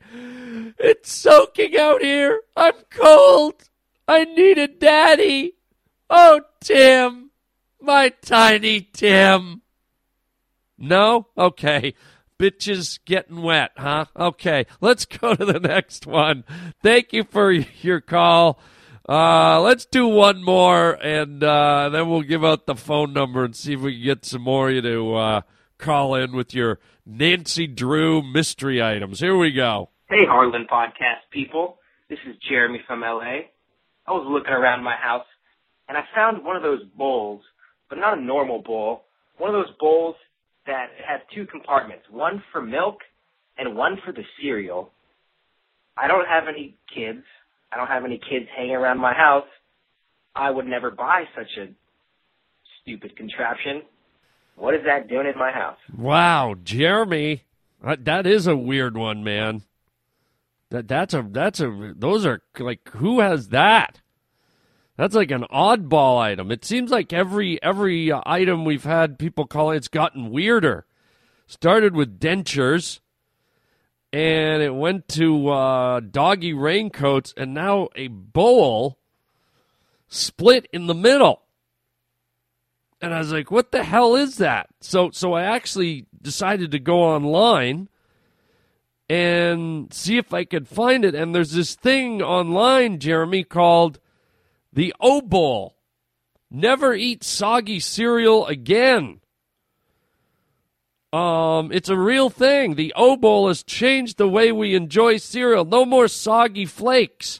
It's 0.79 1.11
soaking 1.11 1.77
out 1.77 2.01
here. 2.01 2.41
I'm 2.55 2.73
cold. 2.89 3.69
I 4.07 4.25
need 4.25 4.57
a 4.57 4.67
daddy. 4.67 5.55
Oh, 6.09 6.41
Tim, 6.61 7.31
my 7.81 8.09
tiny 8.09 8.81
Tim. 8.81 9.61
No? 10.77 11.27
Okay. 11.37 11.93
Bitches 12.39 12.99
getting 13.05 13.41
wet, 13.41 13.71
huh? 13.77 14.05
Okay. 14.17 14.65
Let's 14.81 15.05
go 15.05 15.35
to 15.35 15.45
the 15.45 15.59
next 15.61 16.05
one. 16.05 16.43
Thank 16.81 17.13
you 17.13 17.23
for 17.23 17.51
your 17.51 18.01
call. 18.01 18.59
Uh, 19.07 19.59
let's 19.59 19.85
do 19.85 20.07
one 20.07 20.41
more, 20.41 20.91
and 20.91 21.43
uh, 21.43 21.89
then 21.89 22.09
we'll 22.09 22.21
give 22.21 22.45
out 22.45 22.65
the 22.65 22.75
phone 22.75 23.11
number 23.11 23.43
and 23.43 23.53
see 23.53 23.73
if 23.73 23.81
we 23.81 23.95
can 23.95 24.03
get 24.03 24.25
some 24.25 24.41
more 24.41 24.69
of 24.69 24.75
you 24.75 24.81
to 24.81 25.15
uh, 25.15 25.41
call 25.77 26.15
in 26.15 26.33
with 26.33 26.53
your 26.53 26.79
Nancy 27.05 27.67
Drew 27.67 28.21
mystery 28.21 28.81
items. 28.81 29.19
Here 29.19 29.35
we 29.35 29.51
go. 29.51 29.89
Hey, 30.09 30.25
Harland 30.25 30.69
podcast 30.69 31.29
people. 31.31 31.79
This 32.09 32.19
is 32.29 32.35
Jeremy 32.49 32.79
from 32.87 33.01
LA. 33.01 33.49
I 34.07 34.11
was 34.11 34.25
looking 34.29 34.53
around 34.53 34.83
my 34.83 34.95
house, 34.95 35.25
and 35.89 35.97
I 35.97 36.03
found 36.15 36.45
one 36.45 36.55
of 36.55 36.63
those 36.63 36.83
bowls, 36.97 37.41
but 37.89 37.97
not 37.97 38.17
a 38.17 38.21
normal 38.21 38.61
bowl. 38.61 39.03
One 39.37 39.53
of 39.53 39.65
those 39.65 39.75
bowls 39.81 40.15
that 40.65 40.87
has 41.05 41.19
two 41.35 41.45
compartments, 41.45 42.05
one 42.09 42.41
for 42.53 42.61
milk 42.61 42.99
and 43.57 43.75
one 43.75 43.97
for 44.05 44.13
the 44.13 44.23
cereal. 44.41 44.91
I 45.97 46.07
don't 46.07 46.27
have 46.27 46.47
any 46.47 46.77
kids. 46.93 47.23
I 47.73 47.77
don't 47.77 47.87
have 47.87 48.05
any 48.05 48.17
kids 48.17 48.45
hanging 48.55 48.75
around 48.75 48.99
my 48.99 49.13
house. 49.13 49.47
I 50.35 50.51
would 50.51 50.67
never 50.67 50.91
buy 50.91 51.23
such 51.35 51.57
a 51.57 51.67
stupid 52.81 53.15
contraption. 53.15 53.83
What 54.55 54.75
is 54.75 54.81
that 54.85 55.07
doing 55.07 55.27
in 55.27 55.37
my 55.37 55.51
house? 55.51 55.77
Wow, 55.97 56.55
Jeremy, 56.63 57.43
that 57.81 58.27
is 58.27 58.45
a 58.45 58.55
weird 58.55 58.95
one, 58.95 59.23
man. 59.23 59.63
That 60.69 60.87
that's 60.87 61.13
a 61.13 61.25
that's 61.29 61.59
a 61.59 61.93
those 61.95 62.25
are 62.25 62.41
like 62.59 62.89
who 62.89 63.19
has 63.19 63.49
that? 63.49 64.01
That's 64.97 65.15
like 65.15 65.31
an 65.31 65.45
oddball 65.51 66.19
item. 66.19 66.51
It 66.51 66.65
seems 66.65 66.91
like 66.91 67.13
every 67.13 67.61
every 67.61 68.11
uh, 68.11 68.21
item 68.25 68.65
we've 68.65 68.83
had 68.83 69.19
people 69.19 69.45
calling 69.45 69.77
it's 69.77 69.87
gotten 69.87 70.31
weirder. 70.31 70.85
Started 71.47 71.95
with 71.95 72.19
dentures, 72.19 72.99
and 74.13 74.61
it 74.61 74.73
went 74.73 75.07
to 75.09 75.49
uh, 75.49 75.99
doggy 75.99 76.53
raincoats, 76.53 77.33
and 77.35 77.55
now 77.55 77.89
a 77.95 78.07
bowl 78.07 78.99
split 80.07 80.67
in 80.71 80.85
the 80.85 80.93
middle. 80.93 81.41
And 83.01 83.11
I 83.11 83.17
was 83.17 83.33
like, 83.33 83.49
"What 83.49 83.71
the 83.71 83.83
hell 83.83 84.15
is 84.15 84.37
that?" 84.37 84.67
So 84.81 85.09
so 85.09 85.33
I 85.33 85.43
actually 85.43 86.05
decided 86.21 86.71
to 86.71 86.79
go 86.79 87.01
online 87.01 87.89
and 89.09 89.91
see 89.91 90.17
if 90.17 90.31
I 90.31 90.45
could 90.45 90.67
find 90.67 91.03
it. 91.03 91.15
And 91.15 91.33
there's 91.33 91.51
this 91.51 91.73
thing 91.73 92.21
online, 92.21 92.99
Jeremy, 92.99 93.43
called 93.43 93.99
the 94.71 94.93
O 94.99 95.21
Bowl. 95.21 95.75
Never 96.51 96.93
eat 96.93 97.23
soggy 97.23 97.79
cereal 97.79 98.45
again. 98.45 99.21
Um, 101.13 101.71
it's 101.71 101.89
a 101.89 101.97
real 101.97 102.31
thing. 102.31 102.73
The 102.73 102.91
O 102.95 103.15
Bowl 103.15 103.47
has 103.47 103.61
changed 103.61 104.17
the 104.17 104.27
way 104.27 104.51
we 104.51 104.73
enjoy 104.73 105.17
cereal. 105.17 105.63
No 105.63 105.85
more 105.85 106.07
soggy 106.07 106.65
flakes. 106.65 107.39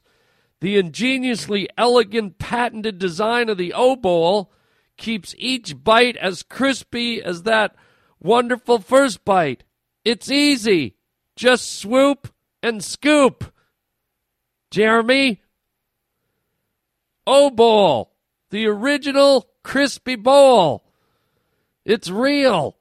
The 0.62 0.78
ingeniously 0.78 1.68
elegant 1.76 2.38
patented 2.38 3.00
design 3.00 3.50
of 3.50 3.58
the 3.58 3.74
O 3.74 3.96
Bowl 3.96 4.54
keeps 4.96 5.34
each 5.40 5.84
bite 5.84 6.16
as 6.18 6.44
crispy 6.44 7.22
as 7.22 7.44
that 7.44 7.76
wonderful 8.20 8.78
first 8.78 9.26
bite. 9.26 9.64
It's 10.06 10.30
easy. 10.30 10.96
Just 11.36 11.80
swoop 11.80 12.32
and 12.62 12.84
scoop. 12.84 13.52
Jeremy? 14.70 15.42
O 17.26 17.50
Bowl. 17.50 18.12
The 18.52 18.68
original 18.68 19.50
crispy 19.64 20.16
bowl. 20.16 20.84
It's 21.86 22.12
real. 22.12 22.78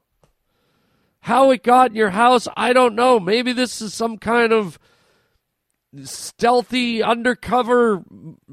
How 1.23 1.53
it 1.53 1.63
got 1.63 1.91
in 1.91 1.97
your 1.97 2.11
house, 2.11 2.49
I 2.57 2.73
don't 2.73 2.97
know. 2.97 3.21
Maybe 3.21 3.53
this 3.53 3.81
is 3.81 3.95
some 3.95 4.19
kind 4.19 4.53
of 4.53 4.77
stealthy 6.03 7.01
undercover 7.01 8.03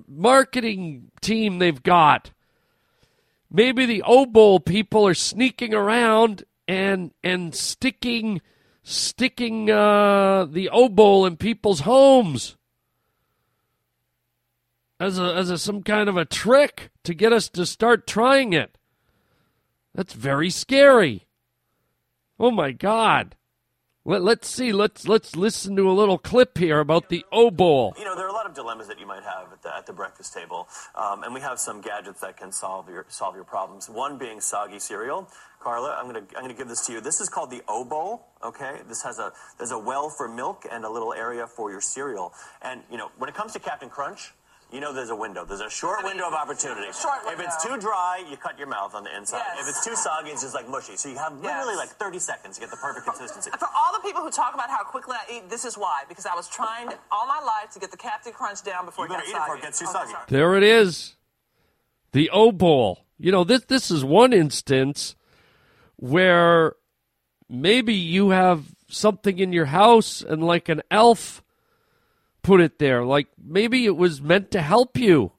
marketing 0.08 1.10
team 1.20 1.58
they've 1.58 1.82
got. 1.82 2.32
Maybe 3.52 3.88
the 3.88 4.04
O 4.06 4.28
Bowl 4.28 4.60
people 4.60 5.08
are 5.08 5.16
sneaking 5.16 5.74
around 5.74 6.44
and 6.68 7.12
and 7.24 7.56
sticking 7.56 8.40
sticking 8.84 9.72
uh, 9.72 10.46
the 10.46 10.70
O 10.70 10.90
Bowl 10.90 11.26
in 11.26 11.38
people's 11.38 11.80
homes 11.82 12.56
as 15.00 15.18
a 15.18 15.34
as 15.34 15.50
a 15.50 15.58
some 15.58 15.82
kind 15.82 16.08
of 16.08 16.18
a 16.18 16.26
trick 16.26 16.92
to 17.04 17.16
get 17.16 17.34
us 17.34 17.50
to 17.50 17.66
start 17.66 18.06
trying 18.06 18.54
it. 18.54 18.78
That's 19.96 20.14
very 20.14 20.52
scary. 20.52 21.26
Oh 22.40 22.52
my 22.52 22.72
God. 22.72 23.36
Let, 24.06 24.24
let's 24.24 24.50
see. 24.50 24.72
Let's 24.72 25.08
let's 25.08 25.36
listen 25.36 25.76
to 25.76 25.92
a 25.92 25.92
little 25.92 26.18
clip 26.18 26.58
here 26.58 26.80
about 26.80 27.10
the 27.10 27.26
O 27.34 27.52
Bowl. 27.52 27.94
You 28.00 28.06
know, 28.06 28.16
there 28.16 28.26
are 28.26 28.30
a 28.30 28.34
lot 28.34 28.46
of 28.46 28.56
dilemmas 28.56 28.88
that 28.88 28.98
you 28.98 29.06
might 29.06 29.24
have 29.24 29.52
at 29.52 29.62
the, 29.62 29.76
at 29.76 29.86
the 29.86 29.94
breakfast 29.94 30.34
table, 30.34 30.70
um, 30.96 31.24
and 31.24 31.34
we 31.34 31.42
have 31.42 31.60
some 31.60 31.82
gadgets 31.82 32.22
that 32.22 32.38
can 32.38 32.52
solve 32.52 32.90
your 32.90 33.06
solve 33.10 33.36
your 33.36 33.44
problems. 33.44 33.90
One 33.90 34.18
being 34.18 34.40
soggy 34.40 34.80
cereal. 34.80 35.30
Carla, 35.60 35.98
I'm 36.00 36.06
gonna 36.06 36.26
I'm 36.36 36.44
gonna 36.44 36.54
give 36.54 36.70
this 36.70 36.88
to 36.88 36.94
you. 36.94 37.02
This 37.02 37.20
is 37.20 37.28
called 37.28 37.52
the 37.52 37.62
O 37.68 37.84
Bowl. 37.84 38.26
Okay, 38.42 38.80
this 38.88 39.04
has 39.04 39.20
a 39.20 39.34
there's 39.58 39.72
a 39.72 39.78
well 39.78 40.10
for 40.10 40.30
milk 40.30 40.66
and 40.72 40.86
a 40.86 40.90
little 40.90 41.14
area 41.14 41.46
for 41.46 41.70
your 41.70 41.82
cereal. 41.82 42.34
And 42.62 42.82
you 42.90 42.98
know, 42.98 43.12
when 43.18 43.30
it 43.30 43.36
comes 43.36 43.52
to 43.54 43.60
Captain 43.60 43.90
Crunch, 43.90 44.34
you 44.72 44.80
know 44.80 44.94
there's 44.94 45.10
a 45.10 45.16
window. 45.16 45.46
There's 45.46 45.62
a 45.62 45.70
short 45.70 46.04
window 46.04 46.28
of 46.28 46.34
opportunity. 46.34 46.92
Short 46.94 47.20
If 47.28 47.40
it's 47.40 47.64
too 47.64 47.78
dry, 47.78 48.24
you 48.30 48.38
cut 48.38 48.58
your 48.58 48.68
mouth 48.68 48.94
on 48.94 49.04
the 49.04 49.16
inside. 49.16 49.42
Yes. 49.56 49.64
If 49.64 49.70
it's 49.70 49.86
too 49.86 49.96
soggy, 49.96 50.30
it's 50.30 50.44
just 50.44 50.54
like 50.54 50.70
mushy. 50.70 50.96
So 50.96 51.10
you 51.10 51.18
have 51.18 51.34
literally 51.42 51.76
like 51.76 51.90
30 51.90 52.20
seconds 52.20 52.56
to 52.56 52.62
get 52.62 52.70
the 52.70 52.78
perfect 52.78 53.06
consistency. 53.06 53.50
For 53.58 53.68
all 53.76 53.94
the 53.94 54.00
people 54.00 54.22
who 54.22 54.30
talk 54.30 54.54
about 54.54 54.70
how 54.70 54.84
quickly 54.84 55.16
I 55.16 55.38
eat, 55.38 55.50
this 55.50 55.66
is 55.66 55.78
why. 55.78 56.04
Because 56.08 56.26
I 56.26 56.36
was 56.36 56.48
trying 56.48 56.90
all 57.12 57.26
my 57.28 57.40
life 57.40 57.72
to 57.72 57.80
get 57.80 57.92
the 57.92 57.98
Captain 57.98 58.32
Crunch 58.32 58.64
down 58.64 58.86
before 58.86 59.08
You 59.08 59.14
it 59.14 59.18
better 59.18 59.26
got 59.26 59.30
eat 59.30 59.36
it 59.36 59.40
before 59.40 59.58
it 59.58 59.62
gets 59.64 59.80
too 59.80 59.86
Okay, 59.86 59.94
soggy. 59.94 60.14
There 60.28 60.56
it 60.56 60.64
is. 60.64 61.16
The 62.12 62.30
O 62.30 62.52
Bowl. 62.52 63.06
You 63.18 63.32
know, 63.32 63.44
this 63.44 63.66
this 63.66 63.90
is 63.92 64.06
one 64.06 64.34
instance 64.34 65.16
where 65.96 66.74
maybe 67.50 67.94
you 67.94 68.30
have 68.30 68.66
something 68.88 69.40
in 69.40 69.52
your 69.52 69.66
house 69.66 70.22
and 70.22 70.44
like 70.44 70.70
an 70.70 70.82
elf 70.90 71.44
put 72.42 72.62
it 72.62 72.80
there. 72.80 73.04
Like 73.04 73.28
maybe 73.42 73.86
it 73.86 73.96
was 73.96 74.22
meant 74.22 74.52
to 74.52 74.62
help 74.62 74.98
you. 74.98 75.34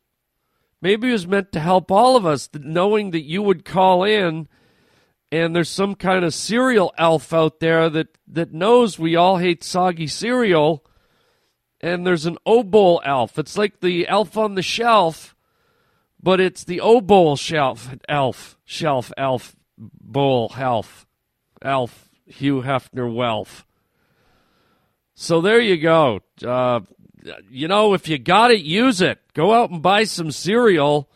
Maybe 0.83 1.09
it 1.11 1.12
was 1.12 1.26
meant 1.26 1.52
to 1.52 1.61
help 1.61 1.90
all 1.90 2.16
of 2.16 2.25
us, 2.25 2.49
knowing 2.54 3.11
that 3.11 3.25
you 3.25 3.42
would 3.42 3.64
call 3.64 4.04
in 4.04 4.49
and 5.33 5.54
there's 5.54 5.69
some 5.69 5.95
kind 5.95 6.25
of 6.25 6.35
cereal 6.35 6.92
elf 6.99 7.33
out 7.33 7.61
there 7.61 7.88
that, 7.88 8.19
that 8.26 8.52
knows 8.52 8.99
we 8.99 9.14
all 9.14 9.37
hate 9.37 9.62
soggy 9.62 10.09
cereal. 10.09 10.85
And 11.80 12.07
there's 12.07 12.26
an 12.26 12.37
O 12.45 12.62
Bowl 12.62 13.00
elf. 13.04 13.38
It's 13.38 13.57
like 13.57 13.80
the 13.80 14.07
elf 14.09 14.37
on 14.37 14.54
the 14.54 14.62
shelf, 14.62 15.35
but 16.23 16.40
it's 16.40 16.64
the 16.64 16.80
O 16.80 17.00
Bowl 17.00 17.37
shelf 17.37 17.95
elf 18.09 18.59
shelf 18.64 19.12
elf 19.16 19.57
bowl 19.78 20.52
elf 20.59 21.07
elf 21.62 22.11
Hugh 22.26 22.62
Hefner 22.62 23.12
wealth. 23.12 23.64
So 25.20 25.42
there 25.42 25.60
you 25.60 25.76
go. 25.76 26.20
Uh, 26.42 26.80
you 27.50 27.68
know, 27.68 27.92
if 27.92 28.08
you 28.08 28.16
got 28.16 28.52
it, 28.52 28.62
use 28.62 29.02
it. 29.02 29.18
Go 29.34 29.52
out 29.52 29.68
and 29.68 29.82
buy 29.82 30.04
some 30.04 30.30
cereal. 30.30 31.10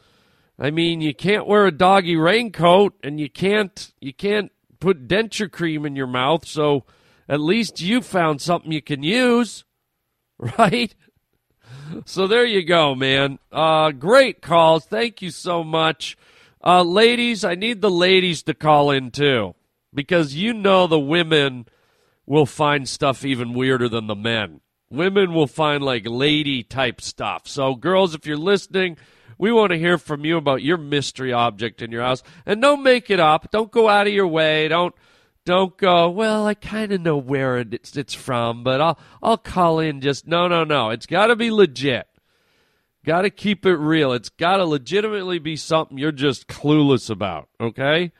I 0.58 0.70
mean, 0.70 1.00
you 1.00 1.14
can't 1.14 1.46
wear 1.46 1.64
a 1.64 1.72
doggy 1.72 2.14
raincoat, 2.14 2.92
and 3.02 3.18
you 3.18 3.30
can't 3.30 3.94
you 4.02 4.12
can't 4.12 4.52
put 4.78 5.08
denture 5.08 5.50
cream 5.50 5.86
in 5.86 5.96
your 5.96 6.06
mouth. 6.06 6.46
So 6.46 6.84
at 7.30 7.40
least 7.40 7.80
you 7.80 8.02
found 8.02 8.42
something 8.42 8.70
you 8.70 8.82
can 8.82 9.02
use, 9.02 9.64
right? 10.58 10.94
So 12.04 12.26
there 12.26 12.44
you 12.44 12.62
go, 12.62 12.94
man. 12.94 13.38
Uh, 13.50 13.90
great 13.92 14.42
calls. 14.42 14.84
Thank 14.84 15.22
you 15.22 15.30
so 15.30 15.64
much. 15.64 16.18
Uh, 16.62 16.82
ladies, 16.82 17.42
I 17.42 17.54
need 17.54 17.80
the 17.80 17.90
ladies 17.90 18.42
to 18.42 18.52
call 18.52 18.90
in 18.90 19.12
too, 19.12 19.54
because 19.94 20.34
you 20.34 20.52
know 20.52 20.86
the 20.86 21.00
women 21.00 21.64
will 22.26 22.46
find 22.46 22.88
stuff 22.88 23.24
even 23.24 23.54
weirder 23.54 23.88
than 23.88 24.06
the 24.06 24.14
men. 24.14 24.60
Women 24.90 25.32
will 25.32 25.46
find 25.46 25.82
like 25.82 26.04
lady 26.06 26.62
type 26.62 27.00
stuff. 27.00 27.48
So, 27.48 27.74
girls, 27.74 28.14
if 28.14 28.26
you're 28.26 28.36
listening, 28.36 28.96
we 29.38 29.52
want 29.52 29.72
to 29.72 29.78
hear 29.78 29.98
from 29.98 30.24
you 30.24 30.36
about 30.36 30.62
your 30.62 30.76
mystery 30.76 31.32
object 31.32 31.82
in 31.82 31.90
your 31.90 32.02
house. 32.02 32.22
And 32.46 32.62
don't 32.62 32.82
make 32.82 33.10
it 33.10 33.20
up. 33.20 33.50
Don't 33.50 33.70
go 33.70 33.88
out 33.88 34.06
of 34.06 34.12
your 34.12 34.28
way. 34.28 34.68
Don't 34.68 34.94
don't 35.44 35.76
go, 35.76 36.08
well, 36.08 36.46
I 36.46 36.54
kind 36.54 36.90
of 36.90 37.02
know 37.02 37.18
where 37.18 37.58
it's, 37.58 37.94
it's 37.98 38.14
from, 38.14 38.64
but 38.64 38.80
I'll 38.80 38.98
I'll 39.22 39.36
call 39.36 39.78
in 39.78 40.00
just 40.00 40.26
no, 40.26 40.48
no, 40.48 40.64
no. 40.64 40.90
It's 40.90 41.06
got 41.06 41.26
to 41.26 41.36
be 41.36 41.50
legit. 41.50 42.06
Got 43.04 43.22
to 43.22 43.30
keep 43.30 43.66
it 43.66 43.76
real. 43.76 44.12
It's 44.12 44.30
got 44.30 44.56
to 44.56 44.64
legitimately 44.64 45.38
be 45.38 45.56
something 45.56 45.98
you're 45.98 46.12
just 46.12 46.46
clueless 46.46 47.10
about, 47.10 47.50
okay? 47.60 48.12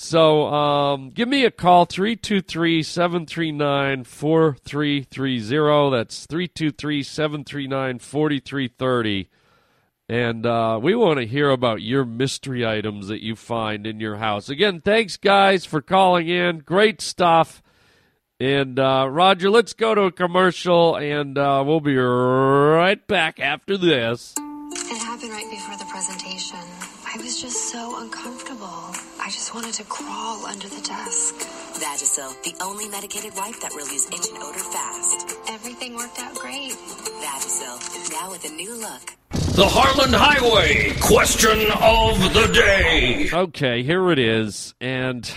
So 0.00 0.46
um, 0.46 1.10
give 1.10 1.28
me 1.28 1.44
a 1.44 1.50
call, 1.50 1.84
323 1.84 2.84
739 2.84 4.04
4330. 4.04 5.90
That's 5.90 6.24
323 6.24 7.02
739 7.02 7.98
4330. 7.98 9.28
And 10.08 10.46
uh, 10.46 10.78
we 10.80 10.94
want 10.94 11.18
to 11.18 11.26
hear 11.26 11.50
about 11.50 11.82
your 11.82 12.04
mystery 12.04 12.64
items 12.64 13.08
that 13.08 13.24
you 13.24 13.34
find 13.34 13.88
in 13.88 13.98
your 13.98 14.18
house. 14.18 14.48
Again, 14.48 14.80
thanks, 14.80 15.16
guys, 15.16 15.64
for 15.66 15.82
calling 15.82 16.28
in. 16.28 16.60
Great 16.60 17.00
stuff. 17.00 17.60
And 18.38 18.78
uh, 18.78 19.08
Roger, 19.10 19.50
let's 19.50 19.72
go 19.72 19.96
to 19.96 20.02
a 20.02 20.12
commercial, 20.12 20.94
and 20.94 21.36
uh, 21.36 21.64
we'll 21.66 21.80
be 21.80 21.96
right 21.96 23.04
back 23.08 23.40
after 23.40 23.76
this. 23.76 24.36
It 24.38 24.98
happened 24.98 25.32
right 25.32 25.50
before 25.50 25.76
the 25.76 25.86
presentation. 25.90 26.97
I 27.10 27.16
was 27.22 27.40
just 27.40 27.72
so 27.72 28.02
uncomfortable. 28.02 28.66
I 29.18 29.30
just 29.30 29.54
wanted 29.54 29.72
to 29.74 29.84
crawl 29.84 30.44
under 30.44 30.68
the 30.68 30.82
desk. 30.82 31.36
Vagisil, 31.80 32.42
the 32.42 32.54
only 32.62 32.86
medicated 32.86 33.34
wipe 33.34 33.58
that 33.60 33.72
relieves 33.72 34.06
itch 34.08 34.28
and 34.28 34.42
odor 34.42 34.58
fast. 34.58 35.38
Everything 35.48 35.96
worked 35.96 36.18
out 36.18 36.34
great. 36.34 36.72
Vagisil, 36.72 38.12
now 38.12 38.30
with 38.30 38.44
a 38.44 38.52
new 38.52 38.74
look. 38.74 39.14
The 39.30 39.66
Harland 39.66 40.14
Highway 40.14 40.92
question 41.00 41.70
of 41.80 42.34
the 42.34 42.52
day. 42.52 43.30
Okay, 43.32 43.82
here 43.82 44.10
it 44.10 44.18
is, 44.18 44.74
and 44.78 45.30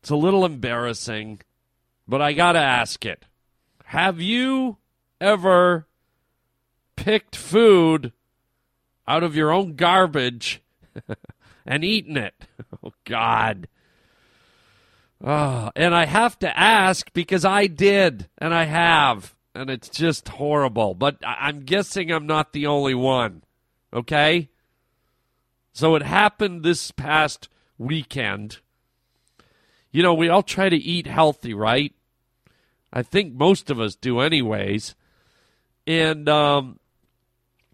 it's 0.00 0.10
a 0.10 0.16
little 0.16 0.44
embarrassing, 0.44 1.40
but 2.06 2.20
I 2.20 2.34
got 2.34 2.52
to 2.52 2.60
ask 2.60 3.06
it. 3.06 3.24
Have 3.86 4.20
you 4.20 4.76
ever 5.22 5.86
picked 6.96 7.34
food 7.34 8.12
out 9.08 9.22
of 9.22 9.34
your 9.34 9.50
own 9.50 9.74
garbage 9.76 10.60
and 11.66 11.84
eaten 11.84 12.16
it? 12.16 12.34
Oh, 12.82 12.92
God. 13.04 13.68
Oh, 15.22 15.70
and 15.74 15.94
I 15.94 16.04
have 16.04 16.38
to 16.40 16.58
ask 16.58 17.10
because 17.14 17.44
I 17.44 17.66
did, 17.66 18.28
and 18.36 18.52
I 18.52 18.64
have, 18.64 19.34
and 19.54 19.70
it's 19.70 19.88
just 19.88 20.28
horrible. 20.28 20.94
But 20.94 21.16
I'm 21.24 21.60
guessing 21.60 22.10
I'm 22.10 22.26
not 22.26 22.52
the 22.52 22.66
only 22.66 22.94
one. 22.94 23.42
Okay? 23.92 24.50
So 25.72 25.94
it 25.94 26.02
happened 26.02 26.62
this 26.62 26.90
past 26.90 27.48
weekend. 27.78 28.58
You 29.92 30.02
know, 30.02 30.14
we 30.14 30.28
all 30.28 30.42
try 30.42 30.68
to 30.68 30.76
eat 30.76 31.06
healthy, 31.06 31.54
right? 31.54 31.94
I 32.92 33.02
think 33.02 33.34
most 33.34 33.70
of 33.70 33.80
us 33.80 33.94
do, 33.94 34.20
anyways. 34.20 34.94
And 35.86 36.28
um, 36.28 36.78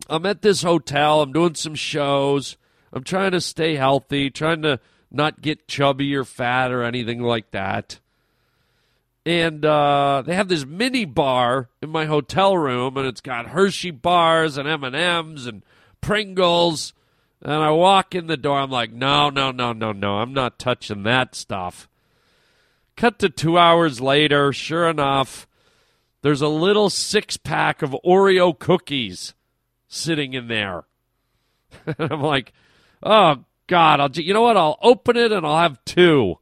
I'm 0.09 0.27
at 0.27 0.43
this 0.43 0.63
hotel. 0.63 1.23
I'm 1.23 1.33
doing 1.33 1.55
some 1.55 1.75
shows. 1.75 2.57
I'm 2.93 3.05
trying 3.05 3.33
to 3.33 3.41
stay 3.41 3.77
healthy, 3.77 4.31
trying 4.31 4.63
to 4.63 4.81
not 5.11 5.41
get 5.41 5.69
chubby 5.69 6.15
or 6.15 6.25
fat 6.25 6.71
or 6.71 6.83
anything 6.83 7.23
like 7.23 7.51
that. 7.51 7.99
And 9.27 9.65
uh, 9.65 10.23
they 10.25 10.35
have 10.35 10.49
this 10.49 10.65
mini 10.65 11.05
bar 11.05 11.69
in 11.83 11.91
my 11.91 12.07
hotel 12.07 12.57
room, 12.57 12.97
and 12.97 13.07
it's 13.07 13.21
got 13.21 13.49
Hershey 13.49 13.91
bars 13.91 14.57
and 14.57 14.67
M 14.69 14.83
and 14.83 14.97
M's 14.97 15.47
and 15.47 15.63
Pringles. 16.01 16.95
And 17.43 17.53
I 17.53 17.71
walk 17.71 18.15
in 18.15 18.27
the 18.27 18.37
door. 18.37 18.59
I'm 18.59 18.71
like, 18.71 18.93
no, 18.93 19.31
no, 19.31 19.51
no, 19.51 19.73
no, 19.73 19.93
no. 19.93 20.17
I'm 20.17 20.33
not 20.33 20.59
touching 20.59 21.03
that 21.05 21.35
stuff. 21.35 21.89
Cut 22.97 23.19
to 23.21 23.29
two 23.29 23.59
hours 23.59 24.01
later. 24.01 24.53
Sure 24.53 24.89
enough, 24.89 25.47
there's 26.23 26.43
a 26.43 26.49
little 26.49 26.91
six 26.91 27.37
pack 27.37 27.83
of 27.83 27.97
Oreo 28.05 28.59
cookies 28.59 29.35
sitting 29.89 30.35
in 30.35 30.49
there. 30.49 30.85
and 31.87 32.13
I'm 32.13 32.23
like, 32.23 32.53
oh, 33.03 33.45
God. 33.67 34.01
I'll, 34.01 34.11
you 34.11 34.35
know 34.35 34.43
what? 34.43 34.57
I'll 34.57 34.79
open 34.83 35.17
it 35.17 35.33
and 35.33 35.47
I'll 35.47 35.59
have 35.59 35.85
two. 35.85 36.39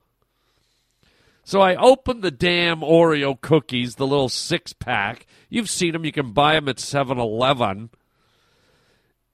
So 1.44 1.60
I 1.62 1.76
open 1.76 2.20
the 2.20 2.30
damn 2.30 2.80
Oreo 2.80 3.40
cookies, 3.40 3.94
the 3.94 4.06
little 4.06 4.28
six 4.28 4.74
pack. 4.74 5.26
You've 5.48 5.70
seen 5.70 5.92
them. 5.92 6.04
You 6.04 6.12
can 6.12 6.32
buy 6.32 6.54
them 6.54 6.68
at 6.68 6.78
7 6.78 7.18
Eleven. 7.18 7.90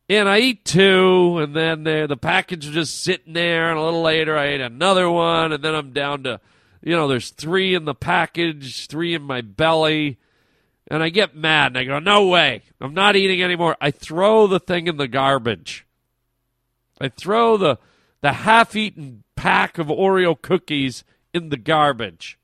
And 0.09 0.29
I 0.29 0.39
eat 0.39 0.65
two, 0.65 1.39
and 1.39 1.57
then 1.57 1.85
the 1.85 2.19
package 2.21 2.67
was 2.67 2.75
just 2.75 3.03
sitting 3.03 3.33
there. 3.33 3.71
And 3.71 3.79
a 3.79 3.83
little 3.83 4.03
later, 4.03 4.37
I 4.37 4.49
ate 4.49 4.61
another 4.61 5.11
one, 5.11 5.53
and 5.53 5.65
then 5.65 5.75
I'm 5.75 5.93
down 5.93 6.25
to, 6.25 6.41
you 6.83 6.95
know, 6.95 7.09
there's 7.09 7.31
three 7.31 7.75
in 7.75 7.87
the 7.87 7.95
package, 7.95 8.87
three 8.87 9.15
in 9.15 9.23
my 9.23 9.41
belly. 9.41 10.19
And 10.89 11.03
I 11.03 11.09
get 11.09 11.35
mad, 11.35 11.69
and 11.69 11.79
I 11.79 11.85
go, 11.85 11.99
no 11.99 12.29
way. 12.29 12.63
I'm 12.81 12.93
not 12.93 13.17
eating 13.17 13.43
anymore. 13.43 13.77
I 13.81 13.91
throw 13.91 14.47
the 14.47 14.61
thing 14.61 14.87
in 14.87 14.99
the 14.99 15.09
garbage. 15.09 15.87
I 17.01 17.09
throw 17.09 17.57
the, 17.57 17.79
the 18.21 18.33
half 18.33 18.77
eaten 18.77 19.25
pack 19.37 19.79
of 19.79 19.89
Oreo 19.89 20.41
cookies 20.41 21.05
in 21.33 21.49
the 21.49 21.57
garbage. 21.57 22.39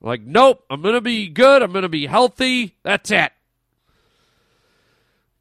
Like, 0.00 0.22
nope, 0.22 0.64
I'm 0.68 0.82
going 0.82 0.94
to 0.94 1.00
be 1.00 1.28
good. 1.28 1.62
I'm 1.62 1.72
going 1.72 1.82
to 1.82 1.88
be 1.88 2.06
healthy. 2.06 2.76
That's 2.82 3.10
it. 3.10 3.32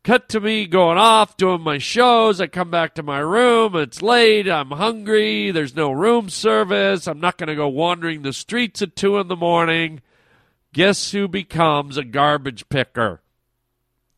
Cut 0.04 0.30
to 0.30 0.40
me 0.40 0.68
going 0.68 1.00
off, 1.00 1.36
doing 1.36 1.62
my 1.62 1.80
shows. 1.80 2.40
I 2.40 2.46
come 2.46 2.70
back 2.70 2.94
to 2.96 3.04
my 3.04 3.18
room. 3.18 3.76
It's 3.76 4.04
late. 4.04 4.48
I'm 4.48 4.70
hungry. 4.70 5.50
There's 5.50 5.76
no 5.76 5.92
room 5.92 6.30
service. 6.30 7.08
I'm 7.08 7.20
not 7.20 7.38
going 7.38 7.50
to 7.50 7.56
go 7.56 7.68
wandering 7.68 8.22
the 8.22 8.32
streets 8.32 8.84
at 8.84 8.96
2 8.96 9.18
in 9.18 9.28
the 9.30 9.36
morning. 9.36 10.02
Guess 10.74 11.12
who 11.12 11.28
becomes 11.28 11.98
a 11.98 12.04
garbage 12.04 12.70
picker? 12.70 13.22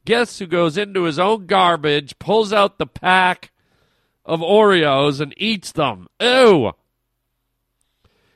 Guess 0.04 0.40
who 0.40 0.46
goes 0.46 0.78
into 0.78 1.04
his 1.04 1.20
own 1.20 1.46
garbage, 1.46 2.20
pulls 2.20 2.52
out 2.52 2.80
the 2.80 2.88
pack 2.88 3.52
of 4.28 4.42
Oreos, 4.42 5.20
and 5.20 5.34
eats 5.38 5.72
them? 5.72 6.08
Ew! 6.22 6.74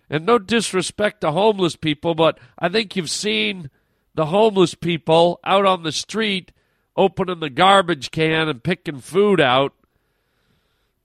And 0.10 0.26
no 0.26 0.40
disrespect 0.40 1.22
to 1.22 1.32
homeless 1.32 1.76
people, 1.76 2.16
but 2.16 2.40
I 2.58 2.70
think 2.70 2.96
you've 2.96 3.10
seen 3.10 3.70
the 4.16 4.26
homeless 4.26 4.74
people 4.74 5.40
out 5.44 5.66
on 5.66 5.84
the 5.84 5.92
street 5.92 6.52
opening 6.96 7.40
the 7.40 7.50
garbage 7.50 8.12
can 8.12 8.50
and 8.50 8.64
picking 8.64 9.00
food 9.00 9.40
out. 9.40 9.74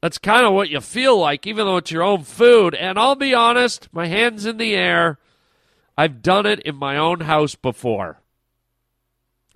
That's 0.01 0.19
kind 0.19 0.47
of 0.47 0.53
what 0.53 0.71
you 0.71 0.81
feel 0.81 1.19
like, 1.19 1.47
even 1.47 1.67
though 1.67 1.79
it's 1.79 1.91
your 1.91 2.03
own 2.03 2.23
food. 2.23 2.75
And 2.75 2.99
I'll 2.99 3.15
be 3.15 3.35
honest, 3.35 3.89
my 3.93 4.07
hand's 4.07 4.47
in 4.47 4.57
the 4.57 4.75
air. 4.75 5.19
I've 5.97 6.23
done 6.23 6.47
it 6.47 6.61
in 6.61 6.77
my 6.77 6.97
own 6.97 7.21
house 7.21 7.55
before. 7.55 8.21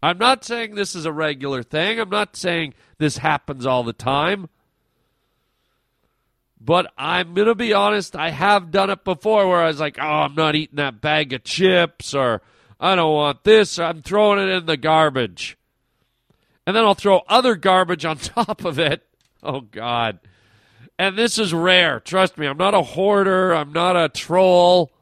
I'm 0.02 0.18
not 0.18 0.44
saying 0.44 0.74
this 0.74 0.94
is 0.94 1.04
a 1.04 1.12
regular 1.12 1.62
thing. 1.62 2.00
I'm 2.00 2.08
not 2.08 2.36
saying 2.36 2.74
this 2.98 3.18
happens 3.18 3.66
all 3.66 3.82
the 3.82 3.92
time. 3.92 4.48
But 6.60 6.92
I'm 6.98 7.32
going 7.32 7.48
to 7.48 7.54
be 7.54 7.72
honest, 7.72 8.14
I 8.14 8.30
have 8.30 8.70
done 8.70 8.90
it 8.90 9.02
before 9.02 9.48
where 9.48 9.62
I 9.62 9.68
was 9.68 9.80
like, 9.80 9.98
oh, 9.98 10.02
I'm 10.02 10.34
not 10.34 10.54
eating 10.54 10.76
that 10.76 11.00
bag 11.00 11.32
of 11.32 11.42
chips 11.42 12.12
or 12.12 12.42
I 12.78 12.94
don't 12.94 13.12
want 13.12 13.44
this. 13.44 13.78
I'm 13.78 14.02
throwing 14.02 14.38
it 14.38 14.52
in 14.52 14.66
the 14.66 14.76
garbage 14.76 15.56
and 16.66 16.76
then 16.76 16.84
I'll 16.84 16.94
throw 16.94 17.22
other 17.28 17.56
garbage 17.56 18.04
on 18.04 18.16
top 18.18 18.64
of 18.64 18.78
it. 18.78 19.02
Oh, 19.42 19.60
God. 19.62 20.20
And 20.98 21.16
this 21.16 21.38
is 21.38 21.54
rare. 21.54 21.98
Trust 21.98 22.36
me, 22.36 22.46
I'm 22.46 22.58
not 22.58 22.74
a 22.74 22.82
hoarder, 22.82 23.54
I'm 23.54 23.72
not 23.72 23.96
a 23.96 24.08
troll. 24.08 24.92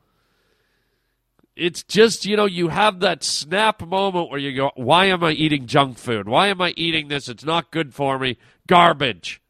It's 1.56 1.82
just, 1.82 2.24
you 2.24 2.36
know, 2.36 2.46
you 2.46 2.68
have 2.68 3.00
that 3.00 3.24
snap 3.24 3.82
moment 3.84 4.30
where 4.30 4.38
you 4.38 4.54
go, 4.54 4.70
Why 4.76 5.06
am 5.06 5.24
I 5.24 5.32
eating 5.32 5.66
junk 5.66 5.98
food? 5.98 6.28
Why 6.28 6.46
am 6.48 6.60
I 6.60 6.72
eating 6.76 7.08
this? 7.08 7.28
It's 7.28 7.44
not 7.44 7.72
good 7.72 7.92
for 7.92 8.16
me. 8.16 8.38
Garbage. 8.68 9.42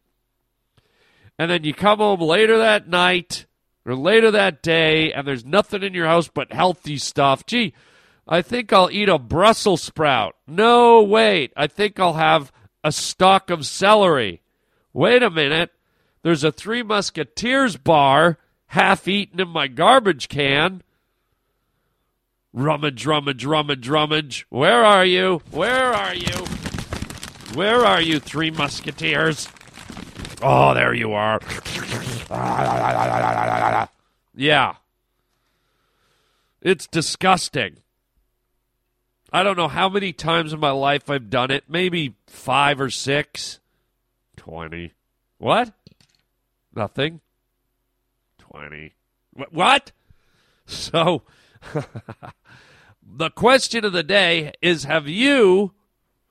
And 1.38 1.50
then 1.50 1.64
you 1.64 1.72
come 1.72 1.98
home 1.98 2.20
later 2.20 2.58
that 2.58 2.88
night 2.88 3.46
or 3.86 3.94
later 3.94 4.30
that 4.32 4.62
day, 4.62 5.12
and 5.12 5.26
there's 5.26 5.44
nothing 5.44 5.82
in 5.82 5.94
your 5.94 6.06
house 6.06 6.28
but 6.28 6.52
healthy 6.52 6.98
stuff. 6.98 7.46
Gee, 7.46 7.74
I 8.26 8.42
think 8.42 8.72
I'll 8.72 8.90
eat 8.90 9.08
a 9.08 9.18
Brussels 9.18 9.82
sprout. 9.82 10.36
No, 10.46 11.02
wait. 11.02 11.52
I 11.56 11.68
think 11.68 11.98
I'll 11.98 12.14
have 12.14 12.52
a 12.84 12.92
stalk 12.92 13.50
of 13.50 13.66
celery. 13.66 14.42
Wait 14.92 15.22
a 15.22 15.30
minute. 15.30 15.70
There's 16.22 16.44
a 16.44 16.52
Three 16.52 16.82
Musketeers 16.82 17.76
bar 17.76 18.38
half 18.66 19.08
eaten 19.08 19.40
in 19.40 19.48
my 19.48 19.68
garbage 19.68 20.28
can. 20.28 20.82
Rummage, 22.52 23.06
rummage, 23.06 23.44
rummage, 23.44 23.88
rummage. 23.88 24.46
Where 24.50 24.84
are 24.84 25.04
you? 25.04 25.40
Where 25.50 25.94
are 25.94 26.14
you? 26.14 26.44
Where 27.54 27.86
are 27.86 28.00
you, 28.00 28.18
Three 28.18 28.50
Musketeers? 28.50 29.48
Oh, 30.40 30.74
there 30.74 30.94
you 30.94 31.12
are. 31.12 31.40
Yeah. 34.34 34.74
It's 36.62 36.86
disgusting. 36.86 37.78
I 39.32 39.42
don't 39.42 39.56
know 39.56 39.68
how 39.68 39.88
many 39.88 40.12
times 40.12 40.52
in 40.52 40.60
my 40.60 40.70
life 40.70 41.10
I've 41.10 41.30
done 41.30 41.50
it. 41.50 41.64
Maybe 41.68 42.14
five 42.26 42.80
or 42.80 42.90
six. 42.90 43.60
Twenty. 44.36 44.92
What? 45.38 45.72
Nothing. 46.74 47.20
Twenty. 48.38 48.94
Wh- 49.36 49.52
What? 49.52 49.92
So, 50.66 51.22
the 53.02 53.30
question 53.30 53.84
of 53.84 53.92
the 53.92 54.02
day 54.02 54.52
is 54.62 54.84
Have 54.84 55.08
you, 55.08 55.72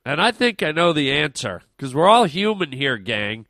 and 0.04 0.20
I 0.20 0.30
think 0.30 0.62
I 0.62 0.72
know 0.72 0.92
the 0.92 1.10
answer, 1.12 1.62
because 1.76 1.94
we're 1.94 2.08
all 2.08 2.24
human 2.24 2.72
here, 2.72 2.96
gang. 2.98 3.46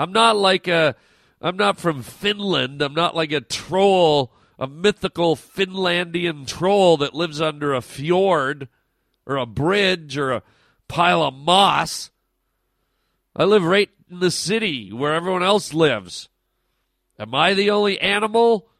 I'm 0.00 0.12
not 0.12 0.34
like 0.34 0.66
a, 0.66 0.96
I'm 1.42 1.58
not 1.58 1.78
from 1.78 2.02
Finland. 2.02 2.80
I'm 2.80 2.94
not 2.94 3.14
like 3.14 3.32
a 3.32 3.42
troll, 3.42 4.32
a 4.58 4.66
mythical 4.66 5.36
Finlandian 5.36 6.46
troll 6.46 6.96
that 6.96 7.14
lives 7.14 7.38
under 7.38 7.74
a 7.74 7.82
fjord 7.82 8.68
or 9.26 9.36
a 9.36 9.44
bridge 9.44 10.16
or 10.16 10.32
a 10.32 10.42
pile 10.88 11.22
of 11.22 11.34
moss. 11.34 12.10
I 13.36 13.44
live 13.44 13.62
right 13.62 13.90
in 14.10 14.20
the 14.20 14.30
city 14.30 14.90
where 14.90 15.12
everyone 15.12 15.42
else 15.42 15.74
lives. 15.74 16.30
Am 17.18 17.34
I 17.34 17.52
the 17.52 17.68
only 17.68 18.00
animal 18.00 18.70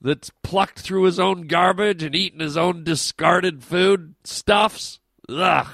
that's 0.00 0.32
plucked 0.42 0.80
through 0.80 1.04
his 1.04 1.20
own 1.20 1.46
garbage 1.46 2.02
and 2.02 2.16
eaten 2.16 2.40
his 2.40 2.56
own 2.56 2.82
discarded 2.82 3.62
food 3.62 4.16
stuffs? 4.24 4.98
Ugh. 5.28 5.68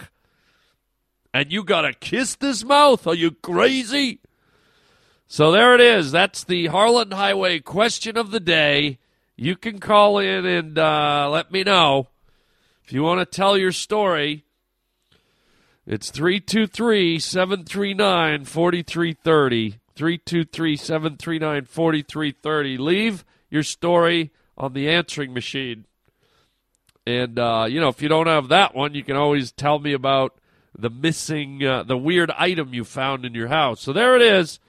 And 1.32 1.50
you 1.50 1.64
gotta 1.64 1.94
kiss 1.94 2.34
this 2.34 2.62
mouth? 2.62 3.06
Are 3.06 3.14
you 3.14 3.30
crazy? 3.30 4.20
So 5.32 5.50
there 5.50 5.74
it 5.74 5.80
is. 5.80 6.12
That's 6.12 6.44
the 6.44 6.66
Harland 6.66 7.14
Highway 7.14 7.60
question 7.60 8.18
of 8.18 8.32
the 8.32 8.38
day. 8.38 8.98
You 9.34 9.56
can 9.56 9.80
call 9.80 10.18
in 10.18 10.44
and 10.44 10.78
uh, 10.78 11.26
let 11.30 11.50
me 11.50 11.62
know 11.62 12.08
if 12.84 12.92
you 12.92 13.02
want 13.02 13.20
to 13.20 13.24
tell 13.24 13.56
your 13.56 13.72
story. 13.72 14.44
It's 15.86 16.10
323 16.10 17.18
739 17.18 18.44
4330. 18.44 19.70
323 19.96 20.76
739 20.76 21.64
4330. 21.64 22.76
Leave 22.76 23.24
your 23.48 23.62
story 23.62 24.32
on 24.58 24.74
the 24.74 24.90
answering 24.90 25.32
machine. 25.32 25.86
And, 27.06 27.38
uh, 27.38 27.64
you 27.70 27.80
know, 27.80 27.88
if 27.88 28.02
you 28.02 28.08
don't 28.10 28.26
have 28.26 28.48
that 28.48 28.74
one, 28.74 28.92
you 28.92 29.02
can 29.02 29.16
always 29.16 29.50
tell 29.50 29.78
me 29.78 29.94
about 29.94 30.34
the 30.78 30.90
missing, 30.90 31.64
uh, 31.64 31.84
the 31.84 31.96
weird 31.96 32.30
item 32.32 32.74
you 32.74 32.84
found 32.84 33.24
in 33.24 33.32
your 33.32 33.48
house. 33.48 33.80
So 33.80 33.94
there 33.94 34.14
it 34.14 34.20
is. 34.20 34.60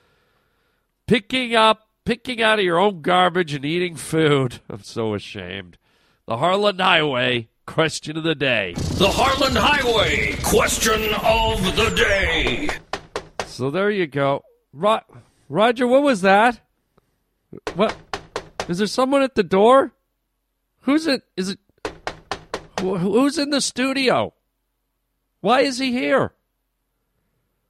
Picking 1.08 1.56
up, 1.56 1.88
picking 2.06 2.42
out 2.42 2.60
of 2.60 2.66
your 2.66 2.80
own 2.80 3.02
garbage 3.02 3.54
and 3.54 3.66
eating 3.66 3.96
food. 3.96 4.60
I'm 4.70 4.84
so 4.84 5.14
ashamed. 5.14 5.78
The 6.26 6.38
Harland 6.38 6.80
Highway 6.80 7.50
question 7.66 8.18
of 8.18 8.24
the 8.24 8.36
day. 8.36 8.74
The 8.76 9.10
Harland 9.10 9.58
Highway 9.58 10.36
question 10.44 11.14
of 11.24 11.76
the 11.76 11.90
day. 11.96 12.70
So 13.46 13.70
there 13.70 13.90
you 13.92 14.08
go. 14.08 14.44
Ro- 14.72 15.02
Roger, 15.50 15.86
what 15.88 16.04
was 16.04 16.22
that? 16.22 16.62
What? 17.76 17.96
Is 18.70 18.78
there 18.78 18.88
someone 18.88 19.22
at 19.22 19.36
the 19.36 19.44
door? 19.44 19.92
Who's 20.82 21.06
it? 21.06 21.24
Is 21.36 21.50
it? 21.50 21.60
wh- 22.80 22.98
Who's 23.00 23.38
in 23.38 23.50
the 23.50 23.62
studio? 23.62 24.34
Why 25.42 25.60
is 25.62 25.78
he 25.78 25.92
here? 25.92 26.34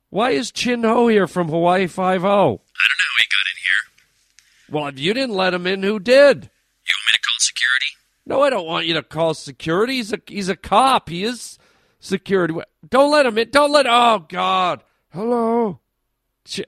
Why 0.10 0.30
is 0.30 0.52
Chin 0.52 0.84
Ho 0.84 1.08
here 1.08 1.26
from 1.28 1.48
Hawaii 1.50 1.88
Five 1.88 2.24
O? 2.24 2.30
I 2.30 2.32
don't 2.32 2.46
know 2.46 3.10
how 3.10 3.18
he 3.18 3.26
got 3.30 3.48
in 3.50 3.58
here. 3.58 4.63
Well, 4.74 4.88
if 4.88 4.98
you 5.00 5.14
didn't 5.14 5.36
let 5.36 5.54
him 5.54 5.68
in, 5.68 5.84
who 5.84 6.00
did? 6.00 6.16
You 6.16 6.94
want 6.96 7.06
me 7.06 7.14
to 7.14 7.22
call 7.22 7.38
security? 7.38 7.92
No, 8.26 8.42
I 8.42 8.50
don't 8.50 8.66
want 8.66 8.88
you 8.88 8.96
to 8.96 9.04
call 9.04 9.36
security. 9.36 9.98
He's 9.98 10.12
a 10.12 10.20
he's 10.26 10.50
a 10.50 10.56
cop. 10.56 11.10
He 11.10 11.24
is 11.24 11.60
security. 12.00 12.56
Don't 12.90 13.12
let 13.12 13.28
him 13.28 13.38
in. 13.38 13.52
Don't 13.52 13.72
let. 13.72 13.86
Oh 13.88 14.26
God. 14.28 14.84
Hello. 15.12 15.80
Ch- 16.46 16.62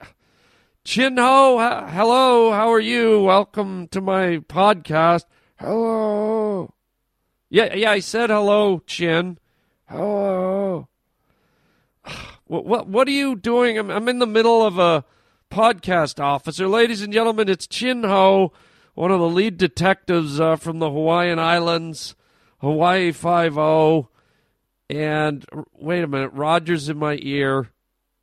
Chin 0.84 1.16
Ho. 1.16 1.60
h- 1.60 1.92
Hello. 1.92 2.52
How 2.52 2.72
are 2.72 2.78
you? 2.78 3.22
Welcome 3.22 3.88
to 3.88 4.00
my 4.00 4.36
podcast. 4.38 5.24
Hello. 5.58 6.72
Yeah, 7.50 7.74
yeah. 7.74 7.90
I 7.90 7.98
said 7.98 8.30
hello, 8.30 8.78
Chin. 8.86 9.38
Hello. 9.88 10.86
What 12.48 12.64
what 12.64 12.86
what 12.86 13.08
are 13.08 13.10
you 13.12 13.34
doing? 13.34 13.76
I'm 13.76 13.90
I'm 13.90 14.08
in 14.08 14.20
the 14.20 14.26
middle 14.26 14.64
of 14.64 14.78
a 14.78 15.04
podcast 15.50 16.22
officer, 16.22 16.68
ladies 16.68 17.02
and 17.02 17.12
gentlemen. 17.12 17.48
It's 17.48 17.66
Chin 17.66 18.04
Ho, 18.04 18.52
one 18.94 19.10
of 19.10 19.20
the 19.20 19.28
lead 19.28 19.56
detectives 19.56 20.40
uh, 20.40 20.56
from 20.56 20.78
the 20.78 20.90
Hawaiian 20.90 21.38
Islands, 21.38 22.14
Hawaii 22.58 23.12
Five 23.12 23.56
O. 23.58 24.08
And 24.88 25.44
r- 25.52 25.64
wait 25.74 26.04
a 26.04 26.06
minute, 26.06 26.32
Roger's 26.32 26.88
in 26.88 26.98
my 26.98 27.18
ear. 27.20 27.70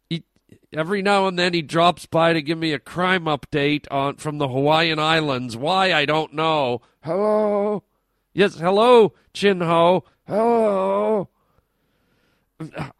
He, 0.09 0.23
every 0.71 1.01
now 1.01 1.27
and 1.27 1.37
then 1.37 1.53
he 1.53 1.61
drops 1.61 2.05
by 2.05 2.33
to 2.33 2.41
give 2.41 2.57
me 2.57 2.71
a 2.71 2.79
crime 2.79 3.25
update 3.25 3.85
on 3.91 4.15
from 4.15 4.37
the 4.37 4.47
Hawaiian 4.47 4.99
Islands. 4.99 5.57
Why 5.57 5.93
I 5.93 6.05
don't 6.05 6.33
know. 6.33 6.81
Hello. 7.03 7.83
Yes, 8.33 8.55
hello, 8.55 9.13
Chin 9.33 9.61
Ho. 9.61 10.05
Hello. 10.27 11.29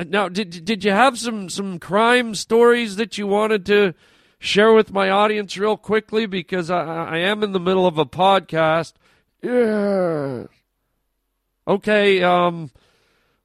Now, 0.06 0.28
did 0.28 0.66
did 0.66 0.84
you 0.84 0.92
have 0.92 1.18
some 1.18 1.50
some 1.50 1.80
crime 1.80 2.36
stories 2.36 2.98
that 2.98 3.18
you 3.18 3.28
wanted 3.28 3.66
to 3.68 3.94
share 4.44 4.74
with 4.74 4.92
my 4.92 5.10
audience 5.10 5.58
real 5.58 5.78
quickly 5.78 6.26
because 6.26 6.70
I 6.70 6.84
I 6.84 7.18
am 7.20 7.44
in 7.44 7.54
the 7.54 7.60
middle 7.60 7.88
of 7.88 7.98
a 7.98 8.06
podcast. 8.06 8.94
Yes. 9.42 10.48
Okay. 11.68 12.22
Um. 12.22 12.70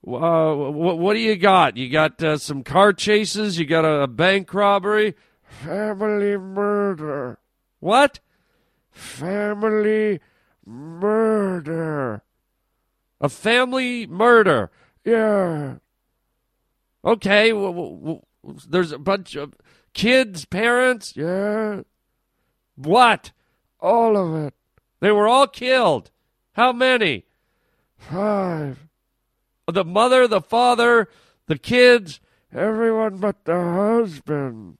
Uh, 0.06 0.54
what 0.54 0.98
what 0.98 1.14
do 1.14 1.20
you 1.20 1.36
got? 1.36 1.76
You 1.76 1.88
got 1.90 2.22
uh, 2.22 2.38
some 2.38 2.62
car 2.62 2.92
chases. 2.92 3.58
You 3.58 3.66
got 3.66 3.84
a, 3.84 4.02
a 4.02 4.06
bank 4.06 4.52
robbery. 4.54 5.14
Family 5.42 6.36
murder. 6.36 7.38
What? 7.80 8.20
Family 8.90 10.20
murder. 10.64 12.22
A 13.20 13.28
family 13.28 14.06
murder. 14.06 14.70
Yeah. 15.04 15.76
Okay, 17.04 17.52
well, 17.52 17.72
well, 17.72 18.24
well, 18.42 18.56
there's 18.68 18.92
a 18.92 18.98
bunch 18.98 19.36
of 19.36 19.54
kids, 19.94 20.44
parents. 20.44 21.16
Yeah. 21.16 21.82
What? 22.76 23.32
All 23.80 24.16
of 24.16 24.46
it. 24.46 24.54
They 25.00 25.10
were 25.10 25.28
all 25.28 25.46
killed. 25.46 26.10
How 26.52 26.72
many? 26.72 27.24
Five. 27.96 28.88
The 29.66 29.84
mother, 29.84 30.26
the 30.26 30.40
father, 30.40 31.08
the 31.46 31.58
kids, 31.58 32.20
everyone 32.52 33.18
but 33.18 33.44
the 33.44 33.60
husband. 33.60 34.78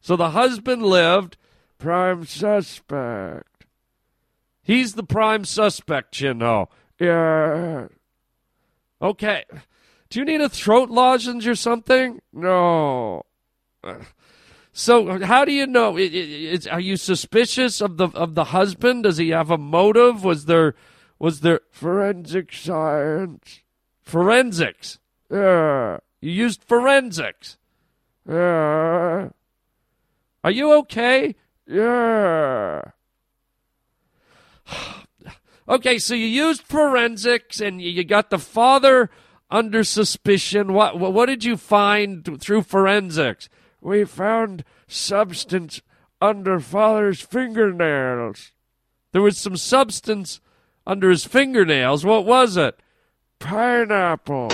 So 0.00 0.16
the 0.16 0.30
husband 0.30 0.82
lived, 0.82 1.36
prime 1.78 2.24
suspect. 2.26 3.66
He's 4.62 4.94
the 4.94 5.02
prime 5.04 5.44
suspect, 5.44 6.12
Chin 6.12 6.40
Ho. 6.40 6.68
Yeah. 6.98 7.88
Okay. 9.00 9.44
Do 10.10 10.18
you 10.18 10.24
need 10.24 10.40
a 10.40 10.48
throat 10.48 10.90
lozenge 10.90 11.46
or 11.46 11.54
something? 11.54 12.20
No. 12.32 13.24
So 14.78 15.18
how 15.24 15.44
do 15.44 15.50
you 15.50 15.66
know? 15.66 15.96
I- 15.98 16.02
I- 16.02 16.54
is- 16.54 16.68
Are 16.68 16.78
you 16.78 16.96
suspicious 16.96 17.80
of 17.80 17.96
the 17.96 18.10
of 18.14 18.36
the 18.36 18.44
husband? 18.56 19.02
Does 19.02 19.16
he 19.16 19.30
have 19.30 19.50
a 19.50 19.58
motive? 19.58 20.22
Was 20.22 20.44
there 20.44 20.76
was 21.18 21.40
there 21.40 21.62
forensic 21.72 22.52
science? 22.52 23.62
Forensics. 24.04 25.00
Yeah. 25.28 25.98
You 26.20 26.30
used 26.30 26.62
forensics. 26.62 27.58
Yeah. 28.24 29.30
Are 30.44 30.50
you 30.52 30.72
okay? 30.74 31.34
Yeah. 31.66 32.82
Okay, 35.70 35.98
so 35.98 36.14
you 36.14 36.24
used 36.24 36.62
forensics 36.62 37.60
and 37.60 37.82
you 37.82 38.02
got 38.02 38.30
the 38.30 38.38
father 38.38 39.10
under 39.50 39.84
suspicion. 39.84 40.72
What 40.72 40.98
what 40.98 41.26
did 41.26 41.44
you 41.44 41.58
find 41.58 42.40
through 42.40 42.62
forensics? 42.62 43.50
We 43.80 44.04
found 44.04 44.64
substance 44.86 45.80
under 46.20 46.60
father's 46.60 47.20
fingernails. 47.20 48.52
There 49.12 49.22
was 49.22 49.38
some 49.38 49.56
substance 49.56 50.40
under 50.86 51.10
his 51.10 51.24
fingernails. 51.24 52.04
What 52.04 52.24
was 52.26 52.56
it? 52.56 52.80
pineapple. 53.38 54.48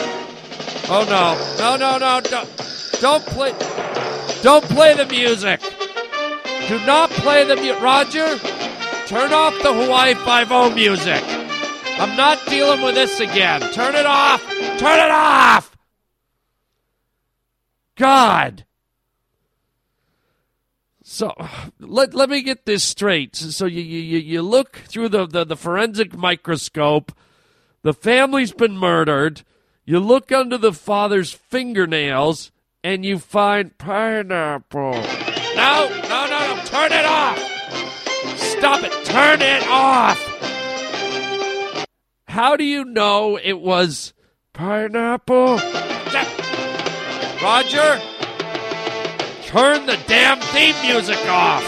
Oh 0.87 1.07
no, 1.09 1.37
no, 1.59 1.77
no, 1.77 1.99
no! 1.99 2.21
Don't, 2.21 3.01
don't 3.01 3.27
play, 3.27 3.53
don't 4.43 4.65
play 4.65 4.95
the 4.95 5.07
music. 5.07 5.61
Do 6.69 6.85
not 6.87 7.11
play 7.11 7.45
the 7.45 7.57
music, 7.57 7.81
Roger. 7.83 8.39
Turn 9.07 9.33
off 9.33 9.55
the 9.63 9.73
Hawaii 9.73 10.15
Five 10.15 10.53
O 10.53 10.71
music. 10.75 11.23
I'm 11.99 12.17
not 12.17 12.45
dealing 12.47 12.83
with 12.83 12.95
this 12.95 13.21
again. 13.21 13.61
Turn 13.73 13.95
it 13.95 14.07
off. 14.07 14.43
Turn 14.79 14.99
it 14.99 15.11
off. 15.11 15.77
God. 17.97 18.65
So 21.07 21.35
let 21.79 22.15
let 22.15 22.31
me 22.31 22.41
get 22.41 22.65
this 22.65 22.83
straight. 22.83 23.37
So 23.37 23.67
you 23.67 23.83
you, 23.83 24.19
you 24.19 24.41
look 24.41 24.77
through 24.87 25.11
the, 25.11 25.27
the, 25.27 25.45
the 25.45 25.57
forensic 25.57 26.17
microscope. 26.17 27.13
The 27.83 27.93
family's 27.93 28.53
been 28.53 28.79
murdered. 28.79 29.43
You 29.85 30.01
look 30.01 30.33
under 30.33 30.57
the 30.57 30.73
father's 30.73 31.31
fingernails 31.31 32.51
and 32.83 33.05
you 33.05 33.19
find 33.19 33.77
pineapple. 33.77 34.93
No, 34.93 35.89
no, 35.89 36.27
no, 36.27 36.57
no. 36.57 36.63
Turn 36.65 36.91
it 36.91 37.05
off. 37.05 37.39
Stop 38.39 38.83
it. 38.83 39.05
Turn 39.05 39.43
it 39.43 39.69
off. 39.69 40.19
How 42.29 42.57
do 42.57 42.65
you 42.65 42.83
know 42.83 43.39
it 43.43 43.61
was 43.61 44.15
pineapple? 44.55 45.61
Roger, 47.43 48.01
turn 49.55 49.87
the 49.87 49.97
damn 50.09 50.41
theme 50.41 50.75
music 50.83 51.25
off. 51.29 51.63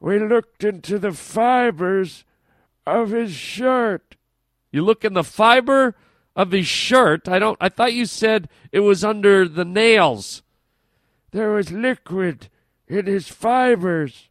We 0.00 0.18
looked 0.18 0.64
into 0.64 0.98
the 0.98 1.12
fibers 1.12 2.24
of 2.84 3.10
his 3.10 3.30
shirt. 3.30 4.16
You 4.72 4.82
look 4.82 5.04
in 5.04 5.12
the 5.14 5.22
fiber 5.22 5.94
of 6.34 6.50
his 6.50 6.66
shirt. 6.66 7.28
I 7.28 7.38
don't 7.38 7.56
I 7.60 7.68
thought 7.68 7.92
you 7.92 8.06
said 8.06 8.48
it 8.72 8.80
was 8.80 9.04
under 9.04 9.46
the 9.46 9.64
nails. 9.64 10.42
There 11.30 11.52
was 11.52 11.70
liquid 11.70 12.48
in 12.88 13.06
his 13.06 13.28
fibers. 13.28 14.28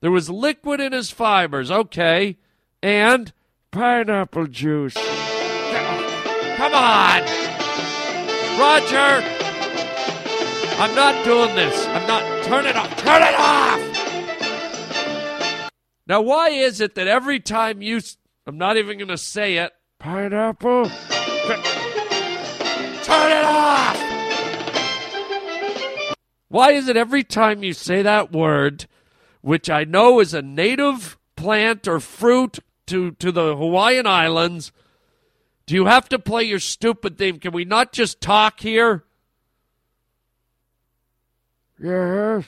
There 0.00 0.10
was 0.10 0.30
liquid 0.30 0.80
in 0.80 0.92
his 0.92 1.10
fibers. 1.10 1.70
Okay. 1.70 2.38
And 2.82 3.34
pineapple 3.70 4.46
juice. 4.46 4.94
Come 6.56 6.72
on. 6.74 7.22
Roger. 8.58 9.41
I'm 10.82 10.94
not 10.96 11.24
doing 11.24 11.54
this. 11.54 11.86
I'm 11.86 12.08
not 12.08 12.42
turn 12.42 12.66
it 12.66 12.74
off. 12.74 12.96
Turn 12.96 13.22
it 13.22 13.36
off. 13.38 13.78
Now 16.08 16.22
why 16.22 16.48
is 16.48 16.80
it 16.80 16.96
that 16.96 17.06
every 17.06 17.38
time 17.38 17.82
you 17.82 18.00
I'm 18.48 18.58
not 18.58 18.76
even 18.76 18.98
going 18.98 19.06
to 19.06 19.16
say 19.16 19.58
it. 19.58 19.72
Pineapple. 20.00 20.86
Turn 20.86 21.60
it 23.30 23.44
off! 23.44 23.96
Why 26.48 26.72
is 26.72 26.88
it 26.88 26.96
every 26.96 27.22
time 27.22 27.62
you 27.62 27.74
say 27.74 28.02
that 28.02 28.32
word, 28.32 28.86
which 29.40 29.70
I 29.70 29.84
know 29.84 30.18
is 30.18 30.34
a 30.34 30.42
native 30.42 31.16
plant 31.36 31.86
or 31.86 32.00
fruit 32.00 32.58
to, 32.88 33.12
to 33.12 33.30
the 33.30 33.54
Hawaiian 33.54 34.08
Islands, 34.08 34.72
do 35.66 35.76
you 35.76 35.86
have 35.86 36.08
to 36.08 36.18
play 36.18 36.42
your 36.42 36.58
stupid 36.58 37.18
theme? 37.18 37.38
Can 37.38 37.52
we 37.52 37.64
not 37.64 37.92
just 37.92 38.20
talk 38.20 38.58
here? 38.58 39.04
Yes. 41.82 42.44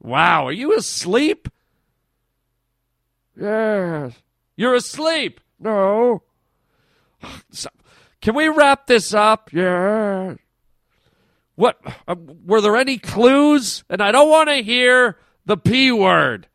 Wow, 0.00 0.46
are 0.46 0.52
you 0.52 0.76
asleep? 0.76 1.48
Yes. 3.38 4.14
You're 4.56 4.74
asleep. 4.74 5.40
No. 5.60 6.22
So, 7.50 7.68
can 8.20 8.34
we 8.34 8.48
wrap 8.48 8.86
this 8.86 9.12
up? 9.12 9.52
Yeah. 9.52 10.34
What 11.54 11.80
uh, 12.06 12.14
were 12.44 12.60
there 12.60 12.76
any 12.76 12.98
clues? 12.98 13.84
And 13.88 14.00
I 14.00 14.12
don't 14.12 14.30
want 14.30 14.48
to 14.48 14.62
hear 14.62 15.18
the 15.44 15.56
P 15.56 15.92
word. 15.92 16.48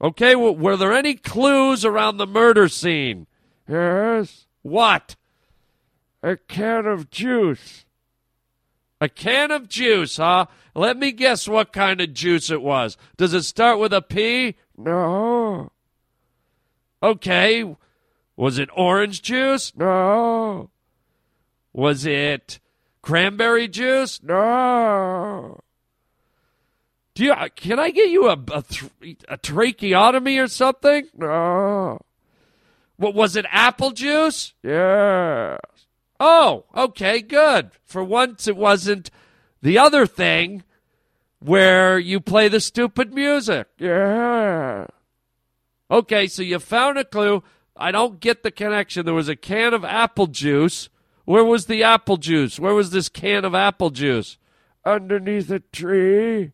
Okay, 0.00 0.34
were 0.34 0.76
there 0.76 0.92
any 0.92 1.14
clues 1.14 1.84
around 1.84 2.16
the 2.16 2.26
murder 2.26 2.68
scene? 2.68 3.26
Yes. 3.68 4.46
What? 4.62 5.14
A 6.22 6.36
can 6.36 6.86
of 6.86 7.10
juice. 7.10 7.84
A 9.02 9.08
can 9.08 9.50
of 9.50 9.68
juice, 9.68 10.18
huh? 10.18 10.46
Let 10.76 10.96
me 10.96 11.10
guess 11.10 11.48
what 11.48 11.72
kind 11.72 12.00
of 12.00 12.14
juice 12.14 12.50
it 12.52 12.62
was. 12.62 12.96
Does 13.16 13.34
it 13.34 13.42
start 13.42 13.80
with 13.80 13.92
a 13.92 14.00
P? 14.00 14.54
No. 14.78 15.72
Okay. 17.02 17.74
Was 18.36 18.58
it 18.58 18.68
orange 18.76 19.20
juice? 19.20 19.72
No. 19.74 20.70
Was 21.72 22.06
it 22.06 22.60
cranberry 23.02 23.66
juice? 23.66 24.22
No. 24.22 25.58
Do 27.14 27.24
you? 27.24 27.32
Uh, 27.32 27.48
can 27.56 27.80
I 27.80 27.90
get 27.90 28.08
you 28.08 28.28
a 28.28 28.38
a, 28.52 28.64
a 29.28 29.36
tracheotomy 29.36 30.38
or 30.38 30.46
something? 30.46 31.08
No. 31.16 31.98
What 32.98 33.16
was 33.16 33.34
it? 33.34 33.46
Apple 33.50 33.90
juice? 33.90 34.54
Yes. 34.62 35.58
Oh, 36.24 36.66
okay, 36.72 37.20
good. 37.20 37.72
For 37.84 38.04
once, 38.04 38.46
it 38.46 38.56
wasn't 38.56 39.10
the 39.60 39.76
other 39.76 40.06
thing 40.06 40.62
where 41.40 41.98
you 41.98 42.20
play 42.20 42.46
the 42.46 42.60
stupid 42.60 43.12
music. 43.12 43.66
Yeah. 43.76 44.86
Okay, 45.90 46.28
so 46.28 46.42
you 46.42 46.60
found 46.60 46.96
a 46.96 47.04
clue. 47.04 47.42
I 47.76 47.90
don't 47.90 48.20
get 48.20 48.44
the 48.44 48.52
connection. 48.52 49.04
There 49.04 49.12
was 49.12 49.28
a 49.28 49.34
can 49.34 49.74
of 49.74 49.84
apple 49.84 50.28
juice. 50.28 50.88
Where 51.24 51.42
was 51.42 51.66
the 51.66 51.82
apple 51.82 52.18
juice? 52.18 52.60
Where 52.60 52.74
was 52.74 52.92
this 52.92 53.08
can 53.08 53.44
of 53.44 53.56
apple 53.56 53.90
juice? 53.90 54.38
Underneath 54.84 55.50
a 55.50 55.58
tree. 55.58 56.52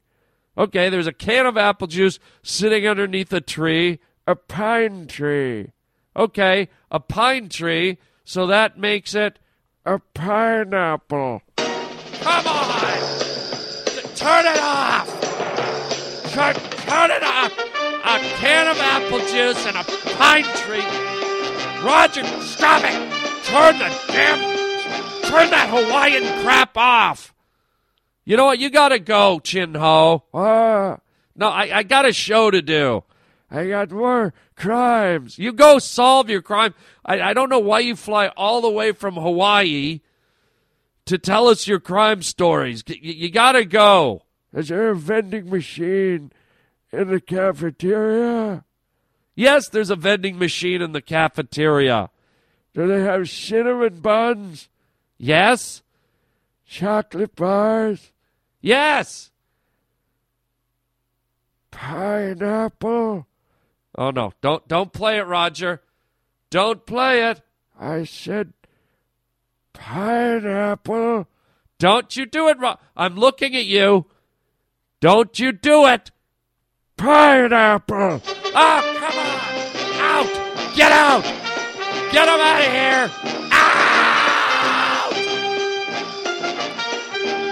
Okay, 0.56 0.88
there's 0.88 1.06
a 1.06 1.12
can 1.12 1.44
of 1.44 1.58
apple 1.58 1.88
juice 1.88 2.18
sitting 2.42 2.88
underneath 2.88 3.34
a 3.34 3.42
tree, 3.42 3.98
a 4.26 4.34
pine 4.34 5.06
tree. 5.08 5.72
Okay, 6.16 6.70
a 6.90 7.00
pine 7.00 7.50
tree, 7.50 7.98
so 8.24 8.46
that 8.46 8.78
makes 8.78 9.14
it 9.14 9.38
a 9.88 9.98
pineapple. 10.12 11.40
Come 11.56 12.46
on! 12.46 12.98
Turn 14.14 14.44
it 14.44 14.60
off! 14.60 15.08
Turn, 16.30 16.54
turn 16.54 17.10
it 17.10 17.22
off! 17.22 17.52
A 18.04 18.18
can 18.36 18.68
of 18.68 18.78
apple 18.78 19.20
juice 19.20 19.66
and 19.66 19.76
a 19.78 19.84
pine 20.14 20.44
tree. 20.56 20.84
Roger, 21.82 22.22
stop 22.42 22.82
it! 22.84 23.44
Turn 23.44 23.78
the 23.78 23.88
damn. 24.08 24.38
Turn 25.22 25.50
that 25.50 25.68
Hawaiian 25.70 26.42
crap 26.42 26.76
off! 26.76 27.34
You 28.26 28.36
know 28.36 28.44
what? 28.44 28.58
You 28.58 28.68
gotta 28.68 28.98
go, 28.98 29.40
Chin 29.40 29.74
Ho. 29.74 30.22
Uh, 30.34 30.96
no, 31.34 31.48
I, 31.48 31.78
I 31.78 31.82
got 31.82 32.04
a 32.04 32.12
show 32.12 32.50
to 32.50 32.60
do. 32.60 33.04
I 33.50 33.68
got 33.68 33.90
more 33.90 34.34
crimes. 34.56 35.38
You 35.38 35.52
go 35.52 35.78
solve 35.78 36.28
your 36.28 36.42
crime. 36.42 36.74
I, 37.04 37.20
I 37.20 37.34
don't 37.34 37.48
know 37.48 37.58
why 37.58 37.80
you 37.80 37.96
fly 37.96 38.28
all 38.28 38.60
the 38.60 38.70
way 38.70 38.92
from 38.92 39.14
Hawaii 39.14 40.00
to 41.06 41.16
tell 41.16 41.48
us 41.48 41.66
your 41.66 41.80
crime 41.80 42.22
stories. 42.22 42.84
You, 42.86 42.96
you 43.00 43.30
gotta 43.30 43.64
go. 43.64 44.24
Is 44.52 44.68
there 44.68 44.90
a 44.90 44.96
vending 44.96 45.48
machine 45.48 46.32
in 46.92 47.08
the 47.08 47.20
cafeteria? 47.20 48.64
Yes, 49.34 49.68
there's 49.68 49.90
a 49.90 49.96
vending 49.96 50.38
machine 50.38 50.82
in 50.82 50.92
the 50.92 51.00
cafeteria. 51.00 52.10
Do 52.74 52.86
they 52.86 53.00
have 53.00 53.30
cinnamon 53.30 54.00
buns? 54.00 54.68
Yes. 55.16 55.82
Chocolate 56.66 57.34
bars? 57.34 58.12
Yes. 58.60 59.30
Pineapple? 61.70 63.27
Oh 63.98 64.10
no, 64.12 64.32
don't 64.40 64.66
don't 64.68 64.92
play 64.92 65.18
it, 65.18 65.24
Roger. 65.24 65.82
Don't 66.50 66.86
play 66.86 67.28
it. 67.28 67.42
I 67.76 68.04
said 68.04 68.52
pineapple. 69.72 71.26
Don't 71.80 72.16
you 72.16 72.24
do 72.24 72.46
it, 72.48 72.60
Ro- 72.60 72.76
I'm 72.96 73.16
looking 73.16 73.56
at 73.56 73.64
you. 73.64 74.06
Don't 75.00 75.36
you 75.40 75.50
do 75.50 75.86
it. 75.86 76.12
Pineapple. 76.96 78.22
Oh, 78.24 78.96
come 79.00 79.18
on. 79.18 79.38
Out. 80.00 80.30
Get 80.76 80.92
out. 80.92 81.24
Get 82.12 82.28
him 82.28 82.40
out 82.40 82.60
of 82.60 82.70
here. 82.70 83.10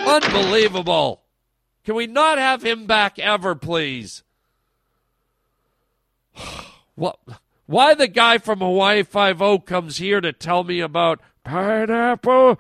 Out. 0.07 0.23
Unbelievable. 0.23 1.23
Can 1.85 1.97
we 1.97 2.07
not 2.07 2.39
have 2.39 2.63
him 2.63 2.87
back 2.87 3.19
ever, 3.19 3.57
please? 3.57 4.23
What? 6.97 7.19
Why 7.67 7.95
the 7.95 8.09
guy 8.09 8.39
from 8.39 8.61
Hawaii 8.61 9.03
Five 9.03 9.43
O 9.43 9.59
comes 9.59 9.99
here 9.99 10.21
to 10.21 10.33
tell 10.33 10.65
me 10.65 10.81
about 10.81 11.21
pineapple? 11.45 12.59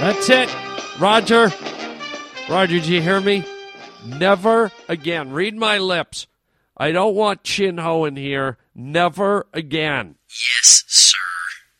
That's 0.00 0.28
it, 0.28 0.54
Roger. 0.98 1.52
Roger, 2.48 2.80
do 2.80 2.92
you 2.92 3.00
hear 3.00 3.20
me? 3.20 3.44
Never 4.04 4.70
again. 4.88 5.30
Read 5.32 5.56
my 5.56 5.78
lips. 5.78 6.26
I 6.76 6.90
don't 6.90 7.14
want 7.14 7.44
Chin 7.44 7.78
Ho 7.78 8.04
in 8.04 8.16
here. 8.16 8.58
Never 8.74 9.46
again. 9.52 10.16
Yes, 10.28 10.84
sir. 10.86 11.16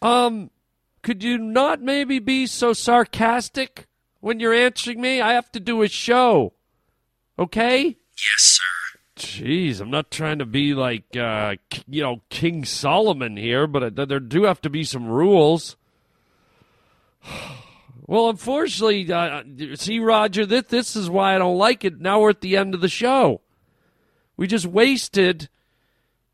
Um, 0.01 0.51
could 1.03 1.23
you 1.23 1.39
not 1.39 1.83
maybe 1.83 2.19
be 2.19 2.47
so 2.47 2.73
sarcastic 2.73 3.87
when 4.21 4.39
you're 4.39 4.55
answering 4.55 5.01
me? 5.01 5.21
I 5.21 5.33
have 5.33 5.51
to 5.53 5.61
do 5.61 5.83
a 5.83 5.89
show. 5.89 6.55
Okay? 7.39 7.99
Yes, 8.16 8.38
sir. 8.38 8.98
Jeez, 9.16 9.81
I'm 9.81 9.90
not 9.90 10.11
trying 10.11 10.38
to 10.38 10.46
be 10.46 10.74
like, 10.74 11.16
uh, 11.16 11.57
you 11.88 12.03
know, 12.03 12.22
King 12.31 12.64
Solomon 12.64 13.37
here, 13.37 13.66
but 13.66 13.98
uh, 13.98 14.05
there 14.05 14.20
do 14.20 14.44
have 14.44 14.61
to 14.62 14.70
be 14.70 14.85
some 14.85 15.07
rules. 15.07 15.77
Well, 18.07 18.29
unfortunately, 18.29 19.11
uh, 19.11 19.42
see, 19.77 19.98
Roger, 19.98 20.44
this, 20.44 20.64
this 20.64 20.94
is 20.94 21.09
why 21.09 21.35
I 21.35 21.38
don't 21.38 21.57
like 21.57 21.87
it. 21.87 22.03
Now 22.03 22.20
we're 22.20 22.29
at 22.31 22.42
the 22.42 22.55
end 22.55 22.74
of 22.74 22.83
the 22.83 22.88
show. 22.88 23.40
We 24.37 24.46
just 24.46 24.66
wasted 24.66 25.48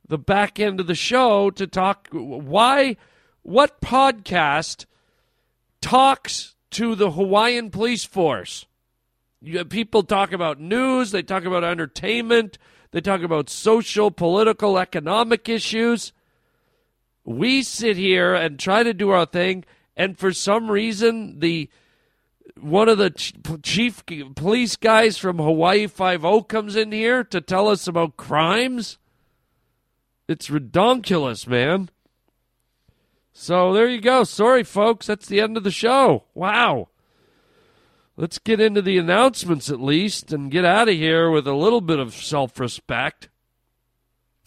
the 0.09 0.19
back 0.19 0.59
end 0.59 0.81
of 0.81 0.89
the 0.89 0.97
show 0.97 1.49
to 1.51 1.69
talk. 1.69 2.09
Why? 2.11 2.97
What 3.43 3.81
podcast 3.81 4.87
talks 5.81 6.57
to 6.73 6.97
the 6.97 7.13
Hawaiian 7.13 7.71
police 7.71 8.05
force? 8.05 8.67
People 9.69 10.03
talk 10.03 10.33
about 10.33 10.61
news, 10.61 11.13
they 11.13 11.23
talk 11.23 11.45
about 11.45 11.65
entertainment, 11.65 12.59
they 12.91 13.01
talk 13.01 13.23
about 13.23 13.49
social, 13.49 14.11
political, 14.11 14.79
economic 14.79 15.49
issues. 15.49 16.13
We 17.25 17.63
sit 17.63 17.97
here 17.97 18.35
and 18.35 18.59
try 18.59 18.83
to 18.83 18.93
do 18.93 19.11
our 19.11 19.25
thing, 19.25 19.65
and 19.97 20.19
for 20.19 20.33
some 20.33 20.71
reason, 20.71 21.41
the 21.41 21.71
one 22.59 22.89
of 22.89 22.99
the 22.99 23.11
ch- 23.11 23.33
chief 23.63 24.05
police 24.35 24.77
guys 24.77 25.17
from 25.17 25.39
Hawaii 25.39 25.87
Five 25.87 26.25
O 26.25 26.43
comes 26.43 26.77
in 26.77 26.93
here 26.93 27.25
to 27.25 27.41
tell 27.41 27.69
us 27.69 27.87
about 27.87 28.19
crimes. 28.19 28.99
It's 30.29 30.49
redonkulous, 30.49 31.47
man. 31.47 31.89
So 33.33 33.73
there 33.73 33.89
you 33.89 34.01
go. 34.03 34.25
Sorry, 34.25 34.63
folks. 34.63 35.07
That's 35.07 35.27
the 35.27 35.41
end 35.41 35.57
of 35.57 35.65
the 35.65 35.71
show. 35.71 36.25
Wow. 36.35 36.90
Let's 38.21 38.39
get 38.39 38.61
into 38.61 38.83
the 38.83 38.99
announcements 38.99 39.71
at 39.71 39.81
least 39.81 40.31
and 40.31 40.51
get 40.51 40.63
out 40.63 40.91
of 40.91 40.95
here 40.95 41.31
with 41.31 41.47
a 41.47 41.55
little 41.55 41.81
bit 41.81 41.99
of 41.99 42.13
self 42.13 42.61
respect. 42.61 43.31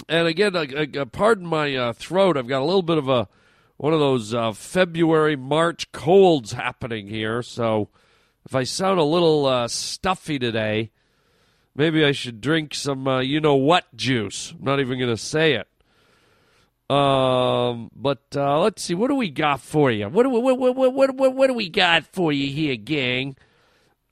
And 0.08 0.28
again, 0.28 0.54
pardon 1.12 1.48
my 1.48 1.76
uh, 1.76 1.94
throat. 1.94 2.38
I've 2.38 2.48
got 2.48 2.62
a 2.62 2.66
little 2.66 2.84
bit 2.84 3.00
of 3.00 3.10
a 3.10 3.28
one 3.78 3.92
of 3.92 4.00
those 4.00 4.32
uh, 4.32 4.52
February 4.52 5.36
March 5.36 5.92
colds 5.92 6.52
happening 6.52 7.08
here. 7.08 7.42
So 7.42 7.90
if 8.46 8.54
I 8.54 8.64
sound 8.64 9.00
a 9.00 9.04
little 9.04 9.48
uh, 9.48 9.68
stuffy 9.68 10.38
today, 10.38 10.92
maybe 11.76 12.06
I 12.06 12.12
should 12.12 12.42
drink 12.42 12.76
some 12.76 13.08
uh, 13.08 13.22
you 13.22 13.42
know 13.42 13.56
what 13.56 13.86
juice. 13.96 14.52
I'm 14.52 14.64
not 14.64 14.82
even 14.82 15.00
going 15.00 15.10
to 15.10 15.18
say 15.18 15.54
it. 15.54 16.96
Um, 16.96 17.90
but 17.96 18.22
uh, 18.36 18.60
let's 18.60 18.84
see. 18.84 18.94
What 18.94 19.08
do 19.08 19.16
we 19.16 19.32
got 19.32 19.62
for 19.62 19.90
you? 19.90 20.10
What 20.10 20.22
do 20.22 20.30
we, 20.30 20.40
what, 20.40 20.60
what, 20.60 20.76
what, 20.76 21.16
what, 21.16 21.34
what 21.34 21.48
do 21.48 21.56
we 21.56 21.70
got 21.70 22.06
for 22.06 22.32
you 22.32 22.54
here, 22.54 22.76
gang? 22.76 23.36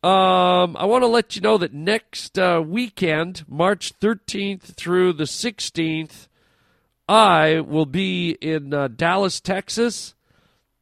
Um, 0.04 0.76
I 0.78 0.86
want 0.86 1.04
to 1.04 1.08
let 1.08 1.36
you 1.36 1.44
know 1.44 1.60
that 1.60 1.74
next 1.74 2.40
uh, 2.40 2.64
weekend, 2.66 3.44
March 3.48 4.00
13th 4.00 4.74
through 4.76 5.14
the 5.14 5.26
16th, 5.26 6.28
I 7.08 7.60
will 7.60 7.86
be 7.86 8.32
in 8.42 8.74
uh, 8.74 8.88
Dallas, 8.88 9.40
Texas, 9.40 10.16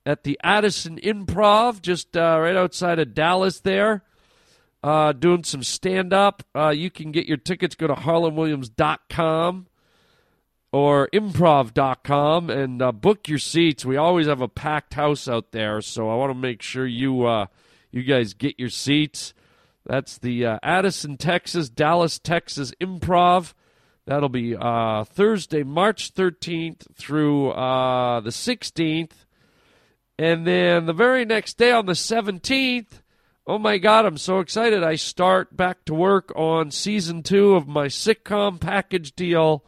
at 0.06 0.24
the 0.24 0.40
Addison 0.42 0.98
Improv, 1.02 1.82
just 1.82 2.16
uh, 2.16 2.40
right 2.40 2.56
outside 2.56 2.98
of 2.98 3.14
Dallas. 3.14 3.60
There, 3.60 4.04
uh, 4.82 5.12
doing 5.12 5.44
some 5.44 5.64
stand 5.64 6.14
up. 6.14 6.44
Uh, 6.56 6.70
you 6.70 6.90
can 6.90 7.12
get 7.12 7.26
your 7.26 7.38
tickets. 7.38 7.76
Go 7.76 7.88
to 7.88 7.96
harlandwilliams.com 7.96 9.68
or 10.72 11.10
improv.com 11.14 12.50
and 12.50 12.82
uh, 12.82 12.94
book 12.94 13.28
your 13.28 13.40
seats. 13.40 13.84
We 13.84 13.98
always 13.98 14.28
have 14.28 14.40
a 14.40 14.48
packed 14.48 14.94
house 14.94 15.28
out 15.28 15.52
there, 15.52 15.82
so 15.82 16.10
I 16.10 16.16
want 16.16 16.30
to 16.30 16.40
make 16.40 16.62
sure 16.62 16.88
you 16.88 17.26
you 17.91 18.04
guys 18.04 18.34
get 18.34 18.60
your 18.60 18.69
seats. 18.69 19.34
That's 19.86 20.17
the 20.17 20.45
uh, 20.45 20.60
Addison, 20.62 21.17
Texas, 21.17 21.69
Dallas, 21.69 22.19
Texas 22.19 22.71
Improv. 22.80 23.54
That'll 24.06 24.30
be 24.30 24.56
uh, 24.56 25.04
Thursday, 25.04 25.63
March 25.63 26.13
13th 26.13 26.95
through 26.95 27.52
uh, 27.52 28.19
the 28.21 28.32
16th. 28.32 29.12
And 30.17 30.45
then 30.45 30.86
the 30.86 30.93
very 30.93 31.25
next 31.25 31.58
day 31.58 31.71
on 31.71 31.86
the 31.86 31.93
17th, 31.93 33.02
oh 33.47 33.58
my 33.58 33.78
God, 33.78 34.06
I'm 34.06 34.17
so 34.17 34.39
excited. 34.39 34.84
I 34.84 34.95
start 34.95 35.56
back 35.56 35.86
to 35.86 35.93
work 35.93 36.32
on 36.36 36.71
season 36.71 37.23
two 37.23 37.56
of 37.56 37.67
my 37.67 37.86
sitcom 37.86 38.60
package 38.60 39.15
deal 39.15 39.63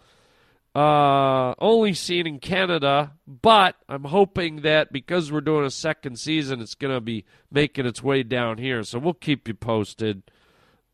uh, 0.74 1.54
only 1.60 1.94
seen 1.94 2.26
in 2.26 2.40
Canada, 2.40 3.14
but 3.28 3.76
I'm 3.90 4.06
hoping 4.06 4.62
that 4.62 4.94
because 4.94 5.32
we're 5.32 5.42
doing 5.42 5.66
a 5.66 5.72
second 5.72 6.18
season, 6.18 6.62
it's 6.62 6.76
going 6.76 6.94
to 6.94 7.02
be 7.02 7.26
making 7.52 7.86
its 7.86 8.02
way 8.02 8.24
down 8.24 8.58
here. 8.58 8.84
So 8.84 8.98
we'll 8.98 9.14
keep 9.14 9.48
you 9.48 9.54
posted. 9.54 10.24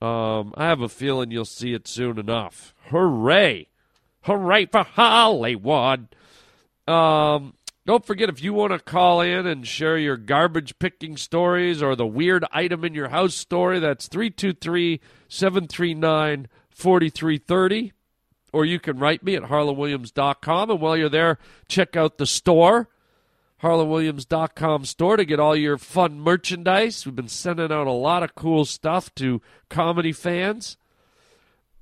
Um, 0.02 0.54
I 0.58 0.66
have 0.66 0.82
a 0.82 0.90
feeling 0.90 1.30
you'll 1.30 1.46
see 1.46 1.74
it 1.74 1.88
soon 1.88 2.18
enough. 2.18 2.74
Hooray! 2.90 3.70
Hooray 4.22 4.66
for 4.66 4.84
Hollywood! 4.84 6.08
Um, 6.88 7.54
don't 7.86 8.06
forget 8.06 8.30
if 8.30 8.44
you 8.44 8.54
want 8.54 8.74
to 8.74 8.80
call 8.80 9.22
in 9.22 9.46
and 9.46 9.66
share 9.66 9.98
your 9.98 10.18
garbage 10.18 10.78
picking 10.80 11.18
stories 11.18 11.82
or 11.84 11.96
the 11.96 12.06
weird 12.06 12.46
item 12.52 12.84
in 12.84 12.94
your 12.94 13.10
house 13.10 13.36
story, 13.36 13.80
that's 13.80 14.08
323 14.08 15.00
739 15.28 16.48
4330 16.70 17.94
or 18.58 18.66
you 18.66 18.80
can 18.80 18.98
write 18.98 19.22
me 19.22 19.36
at 19.36 19.44
harlandwilliams.com. 19.44 20.72
And 20.72 20.82
while 20.82 20.98
you're 20.98 21.10
there, 21.10 21.38
check 21.68 21.96
out 21.96 22.18
the 22.18 22.26
store, 22.26 22.90
harlandwilliams.com 23.62 24.86
store, 24.86 25.16
to 25.16 25.26
get 25.26 25.40
all 25.40 25.56
your 25.56 25.78
fun 25.78 26.20
merchandise. 26.20 27.06
We've 27.06 27.16
been 27.16 27.28
sending 27.28 27.72
out 27.72 27.86
a 27.86 27.92
lot 27.92 28.24
of 28.24 28.34
cool 28.34 28.66
stuff 28.66 29.14
to 29.16 29.44
comedy 29.70 30.12
fans. 30.12 30.76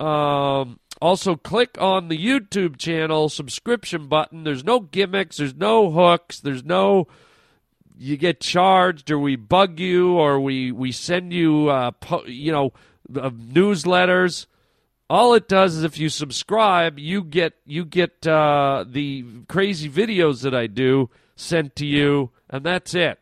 Um, 0.02 0.82
also, 1.02 1.38
click 1.38 1.78
on 1.80 2.10
the 2.10 2.18
YouTube 2.18 2.76
channel 2.76 3.30
subscription 3.30 4.08
button. 4.10 4.44
There's 4.44 4.66
no 4.66 4.82
gimmicks, 4.82 5.38
there's 5.38 5.56
no 5.56 5.92
hooks, 5.92 6.42
there's 6.42 6.66
no 6.66 7.08
you 7.98 8.18
get 8.18 8.42
charged 8.42 9.10
or 9.10 9.18
we 9.18 9.38
bug 9.38 9.80
you 9.80 10.18
or 10.18 10.42
we 10.42 10.74
we 10.74 10.92
send 10.92 11.32
you 11.32 11.70
uh, 11.70 11.92
po- 11.92 12.26
you 12.26 12.52
know 12.52 12.74
uh, 13.16 13.30
newsletters 13.30 14.48
all 15.10 15.34
it 15.34 15.48
does 15.48 15.76
is 15.76 15.84
if 15.84 15.98
you 15.98 16.10
subscribe 16.10 16.98
you 16.98 17.24
get 17.24 17.54
you 17.65 17.86
get 17.86 18.26
uh, 18.28 18.84
the 18.88 19.26
crazy 19.48 19.89
videos 19.89 20.41
that 20.41 20.56
i 20.56 20.68
do 20.68 21.10
sent 21.36 21.76
to 21.76 21.86
you 21.86 22.32
and 22.50 22.65
that's 22.65 22.94
it. 22.94 23.20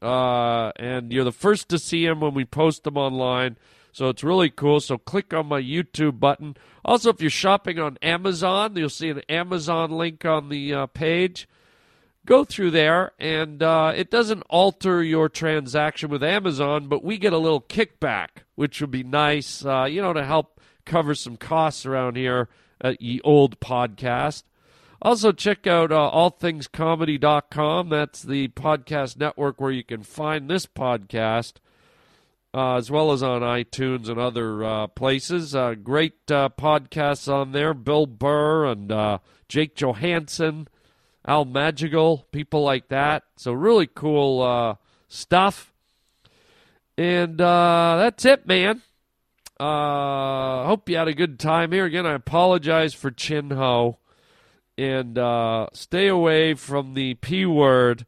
Uh, 0.00 0.72
and 0.76 1.12
you're 1.12 1.24
the 1.24 1.30
first 1.30 1.68
to 1.68 1.78
see 1.78 2.04
them 2.04 2.20
when 2.20 2.34
we 2.34 2.44
post 2.44 2.84
them 2.84 2.96
online 2.96 3.56
so 3.94 4.08
it's 4.08 4.24
really 4.24 4.48
cool. 4.48 4.80
So 4.80 4.96
click 4.96 5.34
on 5.34 5.46
my 5.46 5.60
youtube 5.60 6.18
button. 6.18 6.56
Also 6.84 7.10
if 7.10 7.20
you're 7.20 7.30
shopping 7.30 7.78
on 7.78 7.98
amazon 8.02 8.76
you'll 8.76 8.88
see 8.88 9.10
an 9.10 9.22
amazon 9.28 9.90
link 9.90 10.24
on 10.24 10.48
the 10.48 10.74
uh, 10.74 10.86
page. 10.86 11.48
Go 12.24 12.44
through 12.44 12.70
there 12.70 13.12
and 13.18 13.62
uh, 13.62 13.92
it 13.96 14.10
doesn't 14.10 14.42
alter 14.48 15.02
your 15.02 15.28
transaction 15.28 16.10
with 16.10 16.22
amazon 16.22 16.88
but 16.88 17.04
we 17.04 17.18
get 17.18 17.32
a 17.32 17.38
little 17.38 17.60
kickback 17.60 18.28
which 18.54 18.80
would 18.80 18.92
be 18.92 19.02
nice 19.02 19.64
uh, 19.64 19.84
you 19.84 20.00
know 20.00 20.12
to 20.12 20.24
help 20.24 20.60
cover 20.84 21.14
some 21.14 21.36
costs 21.36 21.86
around 21.86 22.16
here 22.16 22.48
at 22.80 23.00
Ye 23.00 23.20
Old 23.22 23.60
Podcast. 23.60 24.42
Also, 25.04 25.32
check 25.32 25.66
out 25.66 25.90
uh, 25.90 26.10
allthingscomedy.com. 26.14 27.88
That's 27.88 28.22
the 28.22 28.48
podcast 28.48 29.16
network 29.16 29.60
where 29.60 29.72
you 29.72 29.82
can 29.82 30.04
find 30.04 30.48
this 30.48 30.64
podcast, 30.64 31.54
uh, 32.54 32.76
as 32.76 32.88
well 32.88 33.10
as 33.10 33.20
on 33.20 33.42
iTunes 33.42 34.08
and 34.08 34.20
other 34.20 34.62
uh, 34.62 34.86
places. 34.86 35.56
Uh, 35.56 35.74
great 35.74 36.30
uh, 36.30 36.50
podcasts 36.50 37.32
on 37.32 37.50
there 37.50 37.74
Bill 37.74 38.06
Burr 38.06 38.66
and 38.66 38.92
uh, 38.92 39.18
Jake 39.48 39.74
Johannsen, 39.74 40.68
Al 41.26 41.46
Madrigal, 41.46 42.28
people 42.30 42.62
like 42.62 42.86
that. 42.88 43.24
So, 43.36 43.52
really 43.52 43.88
cool 43.92 44.40
uh, 44.40 44.76
stuff. 45.08 45.72
And 46.96 47.38
that's 47.38 48.24
it, 48.24 48.46
man. 48.46 48.82
Uh, 49.62 50.66
hope 50.66 50.88
you 50.88 50.96
had 50.96 51.06
a 51.06 51.14
good 51.14 51.38
time 51.38 51.70
here. 51.70 51.84
Again, 51.84 52.04
I 52.04 52.14
apologize 52.14 52.94
for 52.94 53.12
Chin 53.12 53.50
Ho. 53.50 53.98
And 54.76 55.16
uh, 55.16 55.68
stay 55.72 56.08
away 56.08 56.54
from 56.54 56.94
the 56.94 57.14
P 57.14 57.46
word. 57.46 58.04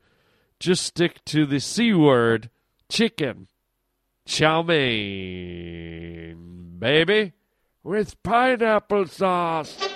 Just 0.59 0.85
stick 0.85 1.25
to 1.27 1.47
the 1.47 1.61
C 1.61 1.95
word 1.95 2.51
chicken. 2.89 3.47
Chow 4.27 4.63
mein, 4.63 5.55
baby. 6.77 7.35
With 7.85 8.21
pineapple 8.25 9.07
sauce. 9.07 9.93